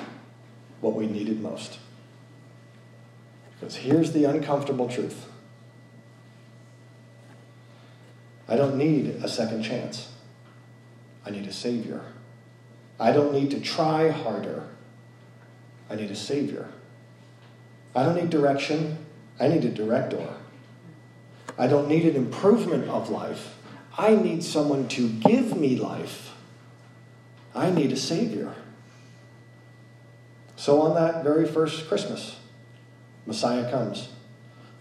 what 0.80 0.94
we 0.94 1.08
needed 1.08 1.40
most. 1.40 1.80
Because 3.58 3.74
here's 3.74 4.12
the 4.12 4.26
uncomfortable 4.26 4.88
truth 4.88 5.26
I 8.48 8.56
don't 8.56 8.76
need 8.76 9.06
a 9.22 9.28
second 9.28 9.62
chance, 9.62 10.12
I 11.24 11.30
need 11.30 11.46
a 11.46 11.52
Savior. 11.52 12.02
I 12.98 13.12
don't 13.12 13.32
need 13.32 13.50
to 13.50 13.60
try 13.60 14.10
harder. 14.10 14.68
I 15.90 15.96
need 15.96 16.10
a 16.10 16.16
Savior. 16.16 16.68
I 17.94 18.04
don't 18.04 18.14
need 18.14 18.30
direction. 18.30 18.98
I 19.40 19.48
need 19.48 19.64
a 19.64 19.70
director. 19.70 20.34
I 21.58 21.66
don't 21.66 21.88
need 21.88 22.04
an 22.04 22.16
improvement 22.16 22.88
of 22.88 23.10
life. 23.10 23.56
I 23.96 24.14
need 24.14 24.42
someone 24.42 24.88
to 24.88 25.08
give 25.08 25.56
me 25.56 25.76
life. 25.76 26.32
I 27.54 27.70
need 27.70 27.92
a 27.92 27.96
Savior. 27.96 28.54
So, 30.56 30.82
on 30.82 30.94
that 30.94 31.22
very 31.22 31.46
first 31.46 31.88
Christmas, 31.88 32.38
Messiah 33.26 33.70
comes. 33.70 34.08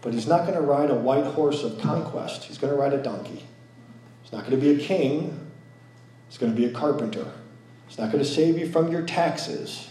But 0.00 0.14
he's 0.14 0.26
not 0.26 0.42
going 0.42 0.54
to 0.54 0.60
ride 0.60 0.90
a 0.90 0.94
white 0.94 1.24
horse 1.24 1.62
of 1.62 1.80
conquest, 1.80 2.44
he's 2.44 2.58
going 2.58 2.72
to 2.72 2.78
ride 2.78 2.92
a 2.92 3.02
donkey. 3.02 3.44
Not 4.34 4.46
going 4.50 4.60
to 4.60 4.74
be 4.74 4.82
a 4.82 4.84
king, 4.84 5.48
it's 6.26 6.38
going 6.38 6.52
to 6.52 6.60
be 6.60 6.66
a 6.66 6.72
carpenter. 6.72 7.30
It's 7.86 7.98
not 7.98 8.10
going 8.10 8.22
to 8.22 8.28
save 8.28 8.58
you 8.58 8.68
from 8.68 8.90
your 8.90 9.02
taxes. 9.02 9.90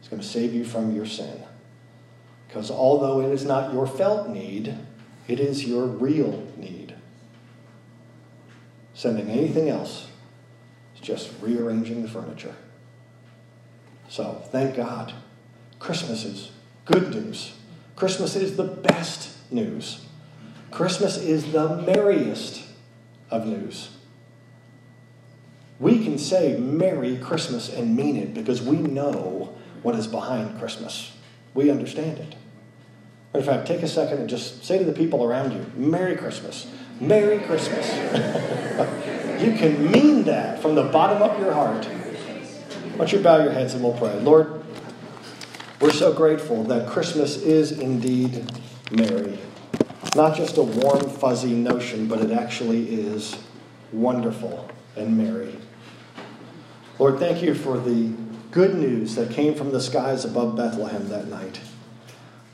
It's 0.00 0.08
going 0.08 0.20
to 0.20 0.26
save 0.26 0.52
you 0.52 0.64
from 0.64 0.92
your 0.92 1.06
sin. 1.06 1.44
Because 2.48 2.68
although 2.68 3.20
it 3.20 3.32
is 3.32 3.44
not 3.44 3.72
your 3.72 3.86
felt 3.86 4.28
need, 4.28 4.76
it 5.28 5.38
is 5.38 5.64
your 5.64 5.86
real 5.86 6.48
need. 6.56 6.96
Sending 8.92 9.30
anything 9.30 9.68
else 9.68 10.08
is 10.96 11.00
just 11.00 11.30
rearranging 11.40 12.02
the 12.02 12.08
furniture. 12.08 12.56
So 14.08 14.42
thank 14.50 14.74
God. 14.74 15.14
Christmas 15.78 16.24
is 16.24 16.50
good 16.86 17.10
news. 17.10 17.54
Christmas 17.94 18.34
is 18.34 18.56
the 18.56 18.64
best 18.64 19.30
news. 19.52 20.06
Christmas 20.72 21.18
is 21.18 21.52
the 21.52 21.76
merriest 21.82 22.64
of 23.30 23.46
news. 23.46 23.90
We 25.78 26.04
can 26.04 26.18
say 26.18 26.56
Merry 26.58 27.16
Christmas 27.16 27.72
and 27.72 27.96
mean 27.96 28.16
it 28.16 28.34
because 28.34 28.60
we 28.60 28.76
know 28.76 29.56
what 29.82 29.94
is 29.94 30.06
behind 30.06 30.58
Christmas. 30.58 31.16
We 31.54 31.70
understand 31.70 32.18
it. 32.18 32.34
In 33.32 33.42
fact, 33.42 33.66
take 33.66 33.82
a 33.82 33.88
second 33.88 34.18
and 34.18 34.28
just 34.28 34.64
say 34.64 34.78
to 34.78 34.84
the 34.84 34.92
people 34.92 35.24
around 35.24 35.52
you, 35.52 35.64
Merry 35.74 36.16
Christmas. 36.16 36.70
Merry 37.00 37.38
Christmas. 37.38 37.88
you 39.42 39.52
can 39.56 39.90
mean 39.90 40.24
that 40.24 40.60
from 40.60 40.74
the 40.74 40.84
bottom 40.84 41.22
of 41.22 41.38
your 41.40 41.52
heart. 41.52 41.86
Why 41.86 42.96
don't 42.96 43.12
you 43.12 43.20
bow 43.20 43.42
your 43.42 43.52
heads 43.52 43.72
and 43.72 43.82
we'll 43.82 43.94
pray. 43.94 44.20
Lord, 44.20 44.62
we're 45.80 45.92
so 45.92 46.12
grateful 46.12 46.64
that 46.64 46.88
Christmas 46.90 47.38
is 47.38 47.72
indeed 47.72 48.44
merry. 48.90 49.38
Not 50.16 50.36
just 50.36 50.56
a 50.56 50.62
warm, 50.62 51.08
fuzzy 51.08 51.52
notion, 51.54 52.08
but 52.08 52.20
it 52.20 52.32
actually 52.32 52.92
is 52.92 53.36
wonderful 53.92 54.68
and 54.96 55.16
merry. 55.16 55.56
Lord, 56.98 57.18
thank 57.18 57.42
you 57.42 57.54
for 57.54 57.78
the 57.78 58.12
good 58.50 58.74
news 58.74 59.14
that 59.14 59.30
came 59.30 59.54
from 59.54 59.70
the 59.70 59.80
skies 59.80 60.24
above 60.24 60.56
Bethlehem 60.56 61.08
that 61.08 61.28
night. 61.28 61.60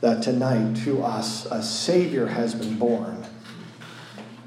That 0.01 0.21
tonight, 0.21 0.77
to 0.83 1.01
us, 1.01 1.47
a 1.47 1.63
Savior 1.63 2.27
has 2.27 2.53
been 2.53 2.77
born. 2.77 3.25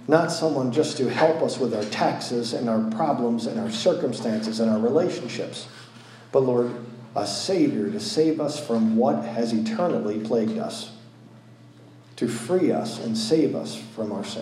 Not 0.07 0.31
someone 0.31 0.71
just 0.71 0.97
to 0.99 1.11
help 1.11 1.43
us 1.43 1.59
with 1.59 1.75
our 1.75 1.85
taxes 1.85 2.53
and 2.53 2.69
our 2.69 2.91
problems 2.93 3.47
and 3.47 3.59
our 3.59 3.71
circumstances 3.71 4.61
and 4.61 4.71
our 4.71 4.79
relationships, 4.79 5.67
but 6.31 6.45
Lord, 6.45 6.73
a 7.17 7.27
Savior 7.27 7.91
to 7.91 7.99
save 7.99 8.41
us 8.41 8.65
from 8.65 8.97
what 8.97 9.25
has 9.25 9.53
eternally 9.53 10.21
plagued 10.21 10.59
us, 10.59 10.93
to 12.21 12.29
free 12.29 12.71
us 12.71 13.03
and 13.03 13.17
save 13.17 13.55
us 13.55 13.75
from 13.97 14.13
our 14.13 14.23
sin. 14.23 14.39